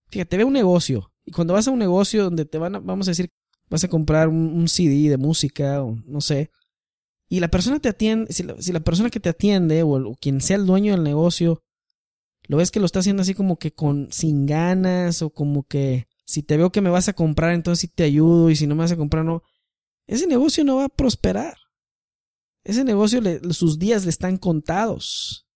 Fíjate, 0.09 0.37
ve 0.37 0.45
un 0.45 0.53
negocio 0.53 1.13
y 1.25 1.33
cuando 1.33 1.55
vas 1.55 1.69
a 1.69 1.71
un 1.71 1.79
negocio 1.79 2.25
donde 2.25 2.45
te 2.45 2.59
van 2.59 2.77
a, 2.77 2.79
vamos 2.79 3.09
a 3.09 3.11
decir, 3.11 3.29
vas 3.69 3.85
a 3.85 3.89
comprar 3.89 4.29
un, 4.29 4.69
CD 4.69 5.11
de 5.11 5.17
música 5.17 5.83
o 5.83 5.97
no 6.07 6.21
sé, 6.21 6.51
y 7.29 7.41
la 7.41 7.49
persona 7.49 7.81
te 7.81 7.89
atiende, 7.89 8.33
si 8.33 8.45
la, 8.45 8.81
persona 8.81 9.11
que 9.11 9.19
te 9.19 9.29
atiende 9.29 9.83
o, 9.83 10.11
o, 10.11 10.15
quien 10.15 10.41
sea 10.41 10.57
el 10.57 10.67
dueño 10.67 10.93
del 10.93 11.03
negocio 11.03 11.61
lo 12.47 12.57
ves 12.59 12.71
que 12.71 12.79
lo 12.79 12.87
está 12.87 13.01
haciendo 13.01 13.23
así 13.23 13.35
como 13.35 13.59
que 13.59 13.73
con 13.73 14.09
sin 14.13 14.47
ganas 14.47 15.23
o 15.23 15.31
como 15.31 15.65
que 15.65 16.07
si 16.27 16.43
te 16.43 16.57
veo 16.57 16.71
que 16.71 16.81
me 16.81 16.91
vas 16.91 17.09
a 17.09 17.13
comprar, 17.13 17.53
entonces 17.53 17.81
sí 17.81 17.89
te 17.89 18.03
ayudo 18.03 18.51
y 18.51 18.57
si 18.57 18.67
no 18.67 18.75
me 18.75 18.83
vas 18.83 18.93
a 18.93 18.97
comprar, 18.97 19.25
no. 19.25 19.43
Ese 20.07 20.27
negocio 20.27 20.65
no 20.65 20.77
va 20.77 20.85
a 20.85 20.89
prosperar. 20.89 21.57
Ese 22.65 22.85
negocio, 22.85 23.23
sus 23.53 23.79
días 23.79 24.05
le 24.05 24.11
están 24.11 24.37
contados. 24.37 25.49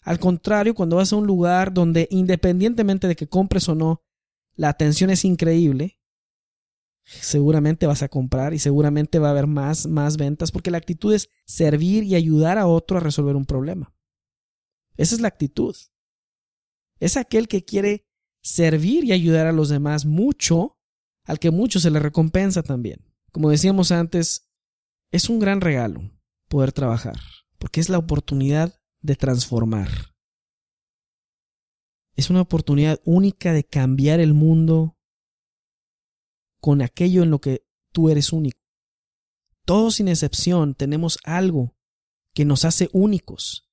Al 0.00 0.18
contrario, 0.18 0.74
cuando 0.74 0.96
vas 0.96 1.12
a 1.12 1.16
un 1.16 1.26
lugar 1.26 1.72
donde 1.74 2.08
independientemente 2.10 3.06
de 3.06 3.16
que 3.16 3.28
compres 3.28 3.68
o 3.68 3.74
no, 3.74 4.02
la 4.54 4.70
atención 4.70 5.10
es 5.10 5.26
increíble, 5.26 5.98
seguramente 7.02 7.86
vas 7.86 8.02
a 8.02 8.08
comprar 8.08 8.54
y 8.54 8.58
seguramente 8.58 9.18
va 9.18 9.28
a 9.28 9.32
haber 9.32 9.46
más, 9.46 9.86
más 9.86 10.16
ventas 10.16 10.52
porque 10.52 10.70
la 10.70 10.78
actitud 10.78 11.12
es 11.12 11.28
servir 11.44 12.04
y 12.04 12.14
ayudar 12.14 12.56
a 12.56 12.66
otro 12.66 12.96
a 12.96 13.00
resolver 13.00 13.36
un 13.36 13.44
problema. 13.44 13.94
Esa 14.96 15.14
es 15.14 15.20
la 15.20 15.28
actitud. 15.28 15.76
Es 16.98 17.18
aquel 17.18 17.46
que 17.46 17.64
quiere 17.64 18.06
servir 18.44 19.04
y 19.04 19.12
ayudar 19.12 19.46
a 19.46 19.52
los 19.52 19.70
demás 19.70 20.04
mucho, 20.04 20.78
al 21.24 21.38
que 21.38 21.50
mucho 21.50 21.80
se 21.80 21.90
le 21.90 21.98
recompensa 21.98 22.62
también. 22.62 23.00
Como 23.32 23.50
decíamos 23.50 23.90
antes, 23.90 24.50
es 25.10 25.28
un 25.28 25.40
gran 25.40 25.60
regalo 25.60 26.02
poder 26.48 26.72
trabajar, 26.72 27.18
porque 27.58 27.80
es 27.80 27.88
la 27.88 27.98
oportunidad 27.98 28.78
de 29.00 29.16
transformar. 29.16 29.88
Es 32.14 32.30
una 32.30 32.42
oportunidad 32.42 33.00
única 33.04 33.52
de 33.52 33.64
cambiar 33.64 34.20
el 34.20 34.34
mundo 34.34 34.96
con 36.60 36.82
aquello 36.82 37.22
en 37.22 37.30
lo 37.30 37.40
que 37.40 37.66
tú 37.92 38.10
eres 38.10 38.32
único. 38.32 38.60
Todos 39.64 39.96
sin 39.96 40.08
excepción 40.08 40.74
tenemos 40.74 41.18
algo 41.24 41.74
que 42.34 42.44
nos 42.44 42.64
hace 42.64 42.90
únicos 42.92 43.70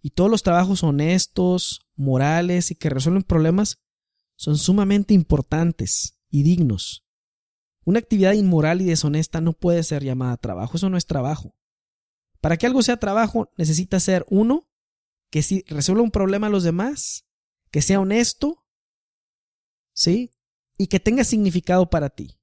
y 0.00 0.10
todos 0.10 0.30
los 0.30 0.44
trabajos 0.44 0.84
honestos, 0.84 1.87
morales 1.98 2.70
y 2.70 2.74
que 2.74 2.90
resuelven 2.90 3.22
problemas 3.22 3.78
son 4.36 4.56
sumamente 4.56 5.14
importantes 5.14 6.18
y 6.30 6.42
dignos. 6.42 7.04
Una 7.84 7.98
actividad 7.98 8.34
inmoral 8.34 8.80
y 8.80 8.84
deshonesta 8.84 9.40
no 9.40 9.52
puede 9.52 9.82
ser 9.82 10.04
llamada 10.04 10.36
trabajo, 10.36 10.76
eso 10.76 10.88
no 10.88 10.96
es 10.96 11.06
trabajo. 11.06 11.54
Para 12.40 12.56
que 12.56 12.66
algo 12.66 12.82
sea 12.82 12.98
trabajo 12.98 13.50
necesita 13.56 13.98
ser 13.98 14.24
uno, 14.28 14.68
que 15.30 15.42
si 15.42 15.64
resuelva 15.66 16.02
un 16.02 16.10
problema 16.10 16.46
a 16.46 16.50
los 16.50 16.62
demás, 16.62 17.26
que 17.70 17.82
sea 17.82 18.00
honesto, 18.00 18.64
¿sí? 19.92 20.30
Y 20.76 20.86
que 20.86 21.00
tenga 21.00 21.24
significado 21.24 21.90
para 21.90 22.10
ti. 22.10 22.38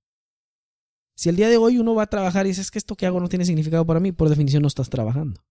Si 1.15 1.29
el 1.29 1.37
día 1.37 1.47
de 1.47 1.57
hoy 1.57 1.77
uno 1.77 1.95
va 1.95 2.03
a 2.03 2.09
trabajar 2.09 2.45
y 2.45 2.49
dices 2.49 2.71
que 2.71 2.77
esto 2.77 2.95
que 2.95 3.05
hago 3.05 3.21
no 3.21 3.29
tiene 3.29 3.45
significado 3.45 3.85
para 3.85 4.01
mí, 4.01 4.11
por 4.11 4.27
definición 4.27 4.61
no 4.61 4.67
estás 4.67 4.89
trabajando. 4.89 5.45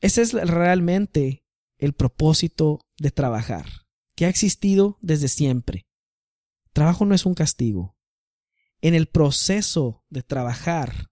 Ese 0.00 0.22
es 0.22 0.32
realmente 0.32 1.44
el 1.76 1.92
propósito 1.92 2.86
de 3.00 3.10
trabajar, 3.10 3.66
que 4.14 4.26
ha 4.26 4.28
existido 4.28 4.98
desde 5.00 5.28
siempre. 5.28 5.86
Trabajo 6.72 7.06
no 7.06 7.14
es 7.14 7.24
un 7.24 7.34
castigo. 7.34 7.96
En 8.82 8.94
el 8.94 9.06
proceso 9.06 10.04
de 10.10 10.22
trabajar, 10.22 11.08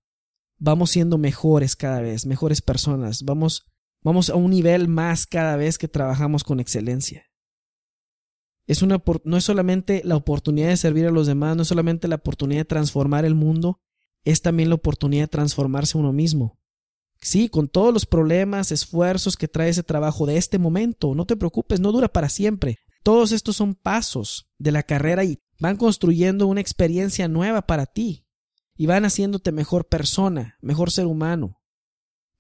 vamos 0.59 0.91
siendo 0.91 1.17
mejores 1.17 1.77
cada 1.77 2.03
vez, 2.03 2.27
mejores 2.27 2.61
personas, 2.61 3.23
vamos, 3.23 3.67
vamos 4.03 4.29
a 4.29 4.37
un 4.37 4.51
nivel 4.51 4.87
más 4.87 5.27
cada 5.27 5.57
vez 5.57 5.79
que 5.79 5.89
trabajamos 5.89 6.45
con 6.45 6.61
excelencia. 6.61 7.25
Es 8.67 8.83
una, 8.83 9.03
no 9.25 9.37
es 9.39 9.45
solamente 9.45 10.03
la 10.05 10.17
oportunidad 10.17 10.69
de 10.69 10.77
servir 10.77 11.07
a 11.07 11.11
los 11.11 11.27
demás, 11.27 11.57
no 11.57 11.63
es 11.63 11.69
solamente 11.69 12.07
la 12.07 12.17
oportunidad 12.17 12.61
de 12.61 12.67
transformar 12.67 13.25
el 13.25 13.35
mundo, 13.35 13.81
es 14.25 14.43
también 14.43 14.69
la 14.69 14.75
oportunidad 14.75 15.25
de 15.25 15.29
transformarse 15.29 15.97
uno 15.97 16.13
mismo. 16.13 16.58
Sí, 17.21 17.49
con 17.49 17.69
todos 17.69 17.93
los 17.93 18.07
problemas, 18.07 18.71
esfuerzos 18.71 19.37
que 19.37 19.49
trae 19.49 19.71
ese 19.71 19.83
trabajo 19.83 20.27
de 20.27 20.37
este 20.37 20.59
momento, 20.59 21.15
no 21.15 21.27
te 21.27 21.37
preocupes, 21.37 21.81
no 21.81 21.93
dura 21.93 22.09
para 22.09 22.29
siempre. 22.29 22.79
Todos 23.03 23.33
estos 23.33 23.57
son 23.57 23.75
pasos 23.75 24.51
de 24.59 24.73
la 24.73 24.83
carrera 24.83 25.25
y 25.25 25.41
van 25.59 25.77
construyendo 25.77 26.47
una 26.47 26.61
experiencia 26.61 27.29
nueva 27.29 27.63
para 27.63 27.87
ti 27.87 28.27
y 28.77 28.87
van 28.87 29.05
haciéndote 29.05 29.51
mejor 29.51 29.89
persona, 29.89 30.57
mejor 30.61 30.91
ser 30.91 31.07
humano, 31.07 31.61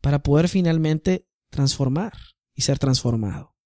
para 0.01 0.23
poder 0.23 0.49
finalmente 0.49 1.27
transformar 1.51 2.13
y 2.55 2.63
ser 2.63 2.79
transformado. 2.79 3.57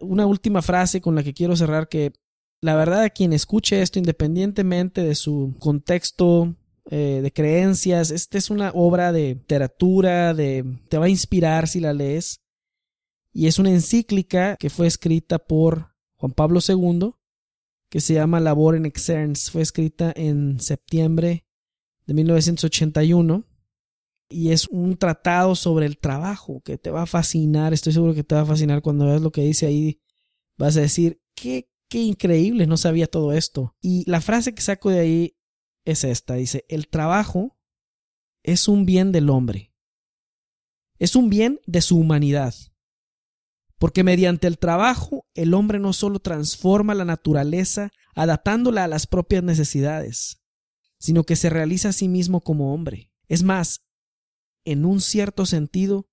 Una 0.00 0.26
última 0.26 0.60
frase 0.60 1.00
con 1.00 1.14
la 1.14 1.22
que 1.22 1.32
quiero 1.32 1.56
cerrar 1.56 1.88
que 1.88 2.12
la 2.60 2.76
verdad 2.76 3.02
a 3.02 3.10
quien 3.10 3.32
escuche 3.32 3.80
esto 3.80 3.98
independientemente 3.98 5.02
de 5.02 5.14
su 5.14 5.56
contexto 5.58 6.56
eh, 6.90 7.20
de 7.22 7.32
creencias. 7.32 8.10
Esta 8.10 8.38
es 8.38 8.50
una 8.50 8.70
obra 8.74 9.12
de 9.12 9.34
literatura, 9.34 10.34
de, 10.34 10.64
te 10.88 10.98
va 10.98 11.06
a 11.06 11.10
inspirar 11.10 11.68
si 11.68 11.80
la 11.80 11.92
lees. 11.92 12.40
Y 13.32 13.46
es 13.46 13.58
una 13.58 13.70
encíclica 13.70 14.56
que 14.56 14.68
fue 14.68 14.86
escrita 14.86 15.38
por 15.38 15.94
Juan 16.16 16.32
Pablo 16.32 16.60
II, 16.66 17.12
que 17.88 18.00
se 18.00 18.14
llama 18.14 18.40
Labor 18.40 18.74
en 18.76 18.86
Exerns. 18.86 19.50
Fue 19.50 19.62
escrita 19.62 20.12
en 20.14 20.60
septiembre 20.60 21.46
de 22.06 22.14
1981 22.14 23.46
y 24.28 24.50
es 24.50 24.66
un 24.68 24.96
tratado 24.96 25.54
sobre 25.54 25.86
el 25.86 25.98
trabajo 25.98 26.62
que 26.64 26.78
te 26.78 26.90
va 26.90 27.02
a 27.02 27.06
fascinar. 27.06 27.72
Estoy 27.72 27.92
seguro 27.92 28.14
que 28.14 28.24
te 28.24 28.34
va 28.34 28.42
a 28.42 28.46
fascinar 28.46 28.82
cuando 28.82 29.06
veas 29.06 29.20
lo 29.22 29.30
que 29.30 29.42
dice 29.42 29.66
ahí. 29.66 30.00
Vas 30.56 30.76
a 30.76 30.80
decir, 30.80 31.20
qué, 31.34 31.68
qué 31.88 32.00
increíble, 32.02 32.66
no 32.66 32.76
sabía 32.76 33.06
todo 33.06 33.32
esto. 33.32 33.76
Y 33.80 34.08
la 34.10 34.20
frase 34.20 34.54
que 34.54 34.62
saco 34.62 34.90
de 34.90 35.00
ahí 35.00 35.36
es 35.84 36.04
esta. 36.04 36.34
Dice, 36.34 36.64
el 36.68 36.88
trabajo 36.88 37.58
es 38.42 38.68
un 38.68 38.86
bien 38.86 39.12
del 39.12 39.30
hombre. 39.30 39.74
Es 40.98 41.16
un 41.16 41.30
bien 41.30 41.60
de 41.66 41.80
su 41.80 41.98
humanidad. 41.98 42.54
Porque 43.78 44.04
mediante 44.04 44.46
el 44.46 44.58
trabajo 44.58 45.26
el 45.34 45.54
hombre 45.54 45.80
no 45.80 45.92
solo 45.92 46.20
transforma 46.20 46.94
la 46.94 47.04
naturaleza 47.04 47.90
adaptándola 48.14 48.84
a 48.84 48.88
las 48.88 49.06
propias 49.06 49.42
necesidades, 49.42 50.40
sino 50.98 51.24
que 51.24 51.34
se 51.34 51.50
realiza 51.50 51.88
a 51.88 51.92
sí 51.92 52.06
mismo 52.06 52.42
como 52.42 52.72
hombre. 52.72 53.12
Es 53.26 53.42
más, 53.42 53.84
en 54.64 54.84
un 54.84 55.00
cierto 55.00 55.46
sentido, 55.46 56.08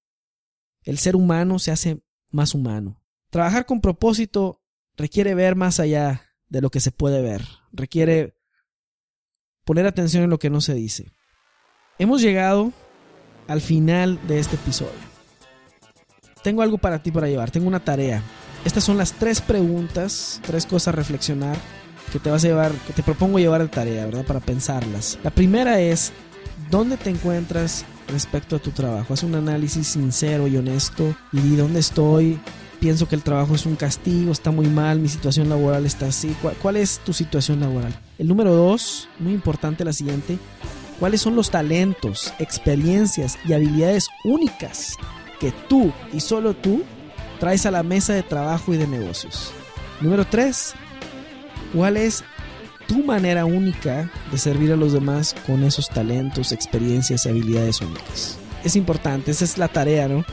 el 0.83 0.97
ser 0.97 1.15
humano 1.15 1.59
se 1.59 1.71
hace 1.71 2.03
más 2.31 2.55
humano. 2.55 3.03
Trabajar 3.29 3.67
con 3.67 3.81
propósito 3.81 4.63
requiere 4.95 5.35
ver 5.35 5.55
más 5.55 5.79
allá 5.79 6.25
de 6.47 6.61
lo 6.61 6.71
que 6.71 6.79
se 6.79 6.91
puede 6.91 7.21
ver, 7.21 7.45
requiere 7.71 8.38
poner 9.69 9.85
atención 9.85 10.23
en 10.23 10.31
lo 10.31 10.39
que 10.39 10.49
no 10.49 10.61
se 10.61 10.73
dice. 10.73 11.11
Hemos 11.99 12.23
llegado 12.23 12.73
al 13.47 13.61
final 13.61 14.19
de 14.27 14.39
este 14.39 14.55
episodio. 14.55 14.97
Tengo 16.41 16.63
algo 16.63 16.79
para 16.79 17.03
ti 17.03 17.11
para 17.11 17.27
llevar, 17.27 17.51
tengo 17.51 17.67
una 17.67 17.79
tarea. 17.79 18.23
Estas 18.65 18.83
son 18.83 18.97
las 18.97 19.13
tres 19.13 19.41
preguntas, 19.41 20.41
tres 20.43 20.65
cosas 20.65 20.87
a 20.87 20.97
reflexionar 20.97 21.55
que 22.11 22.17
te 22.17 22.31
vas 22.31 22.43
a 22.45 22.47
llevar, 22.47 22.71
que 22.87 22.93
te 22.93 23.03
propongo 23.03 23.37
llevar 23.37 23.61
de 23.61 23.67
tarea, 23.67 24.05
¿verdad? 24.05 24.25
Para 24.25 24.39
pensarlas. 24.39 25.19
La 25.23 25.29
primera 25.29 25.79
es, 25.79 26.13
¿dónde 26.71 26.97
te 26.97 27.11
encuentras 27.11 27.85
respecto 28.07 28.55
a 28.55 28.59
tu 28.59 28.71
trabajo? 28.71 29.13
Haz 29.13 29.21
un 29.21 29.35
análisis 29.35 29.85
sincero 29.85 30.47
y 30.47 30.57
honesto 30.57 31.15
y 31.31 31.41
di 31.41 31.55
dónde 31.55 31.81
estoy, 31.81 32.39
pienso 32.79 33.07
que 33.07 33.15
el 33.15 33.23
trabajo 33.23 33.55
es 33.55 33.65
un 33.65 33.75
castigo, 33.75 34.31
está 34.31 34.51
muy 34.51 34.67
mal, 34.67 34.99
mi 34.99 35.09
situación 35.09 35.49
laboral 35.49 35.85
está 35.85 36.07
así. 36.07 36.35
¿Cuál, 36.61 36.77
es 36.77 36.99
tu 36.99 37.13
situación 37.13 37.59
laboral? 37.59 37.93
El 38.17 38.27
número 38.27 38.53
dos, 38.53 39.07
muy 39.19 39.33
importante 39.33 39.85
la 39.85 39.93
siguiente, 39.93 40.37
¿cuáles 40.99 41.21
son 41.21 41.35
los 41.35 41.51
talentos, 41.51 42.33
experiencias 42.39 43.37
y 43.45 43.53
habilidades 43.53 44.07
únicas 44.23 44.95
que 45.39 45.51
tú 45.67 45.91
y 46.13 46.19
solo 46.19 46.53
tú 46.53 46.83
traes 47.39 47.65
a 47.65 47.71
la 47.71 47.83
mesa 47.83 48.13
de 48.13 48.23
trabajo 48.23 48.73
y 48.73 48.77
de 48.77 48.87
negocios? 48.87 49.51
Número 50.01 50.25
tres, 50.25 50.73
¿cuál 51.73 51.97
es 51.97 52.23
tu 52.89 53.03
manera 53.03 53.45
única 53.45 54.09
de 54.31 54.37
servir 54.39 54.71
a 54.71 54.75
los 54.75 54.93
demás 54.93 55.35
con 55.45 55.63
esos 55.63 55.89
talentos, 55.89 56.51
experiencias 56.51 57.25
y 57.25 57.29
habilidades 57.29 57.81
únicas. 57.81 58.39
Es 58.63 58.75
importante, 58.75 59.29
esa 59.29 59.45
es 59.45 59.59
la 59.59 59.67
tarea, 59.67 60.07
¿no? 60.07 60.25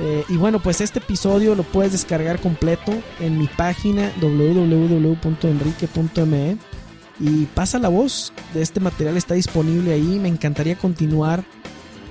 Eh, 0.00 0.24
y 0.28 0.36
bueno, 0.36 0.60
pues 0.60 0.80
este 0.80 0.98
episodio 1.00 1.54
lo 1.54 1.64
puedes 1.64 1.92
descargar 1.92 2.40
completo 2.40 2.92
en 3.20 3.38
mi 3.38 3.46
página 3.46 4.10
www.enrique.me 4.20 6.56
y 7.20 7.44
pasa 7.46 7.78
la 7.78 7.88
voz 7.88 8.32
de 8.54 8.62
este 8.62 8.80
material, 8.80 9.16
está 9.16 9.34
disponible 9.34 9.92
ahí. 9.92 10.18
Me 10.18 10.28
encantaría 10.28 10.76
continuar 10.76 11.44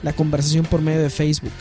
la 0.03 0.13
conversación 0.13 0.65
por 0.65 0.81
medio 0.81 1.01
de 1.01 1.09
Facebook. 1.09 1.51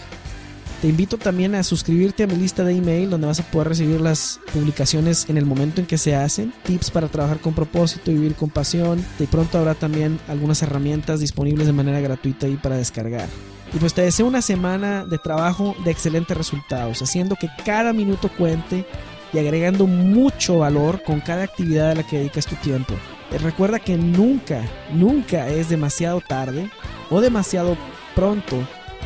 Te 0.80 0.88
invito 0.88 1.18
también 1.18 1.54
a 1.54 1.62
suscribirte 1.62 2.22
a 2.22 2.26
mi 2.26 2.36
lista 2.36 2.64
de 2.64 2.74
email 2.74 3.10
donde 3.10 3.26
vas 3.26 3.38
a 3.38 3.42
poder 3.42 3.68
recibir 3.68 4.00
las 4.00 4.40
publicaciones 4.54 5.28
en 5.28 5.36
el 5.36 5.44
momento 5.44 5.82
en 5.82 5.86
que 5.86 5.98
se 5.98 6.16
hacen, 6.16 6.54
tips 6.62 6.90
para 6.90 7.08
trabajar 7.08 7.38
con 7.38 7.52
propósito 7.52 8.10
y 8.10 8.14
vivir 8.14 8.34
con 8.34 8.48
pasión. 8.48 9.04
De 9.18 9.26
pronto 9.26 9.58
habrá 9.58 9.74
también 9.74 10.18
algunas 10.26 10.62
herramientas 10.62 11.20
disponibles 11.20 11.66
de 11.66 11.74
manera 11.74 12.00
gratuita 12.00 12.46
ahí 12.46 12.56
para 12.56 12.78
descargar. 12.78 13.28
Y 13.72 13.78
pues 13.78 13.94
te 13.94 14.02
deseo 14.02 14.26
una 14.26 14.42
semana 14.42 15.04
de 15.04 15.18
trabajo 15.18 15.76
de 15.84 15.90
excelentes 15.90 16.36
resultados, 16.36 17.02
haciendo 17.02 17.36
que 17.36 17.48
cada 17.64 17.92
minuto 17.92 18.28
cuente 18.36 18.84
y 19.32 19.38
agregando 19.38 19.86
mucho 19.86 20.58
valor 20.58 21.02
con 21.02 21.20
cada 21.20 21.44
actividad 21.44 21.92
a 21.92 21.94
la 21.94 22.02
que 22.02 22.18
dedicas 22.18 22.46
tu 22.46 22.56
tiempo. 22.56 22.94
Eh, 23.30 23.38
recuerda 23.38 23.78
que 23.78 23.96
nunca, 23.96 24.62
nunca 24.92 25.48
es 25.48 25.68
demasiado 25.68 26.20
tarde 26.20 26.68
o 27.10 27.20
demasiado 27.20 27.76
pronto 28.14 28.56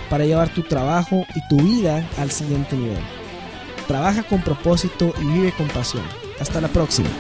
para 0.09 0.25
llevar 0.25 0.49
tu 0.49 0.63
trabajo 0.63 1.27
y 1.35 1.49
tu 1.49 1.63
vida 1.63 2.09
al 2.19 2.31
siguiente 2.31 2.77
nivel. 2.77 3.03
Trabaja 3.87 4.23
con 4.23 4.43
propósito 4.43 5.13
y 5.21 5.27
vive 5.27 5.53
con 5.53 5.69
pasión. 5.69 6.05
Hasta 6.41 6.61
la 6.61 6.69
próxima. 6.69 7.11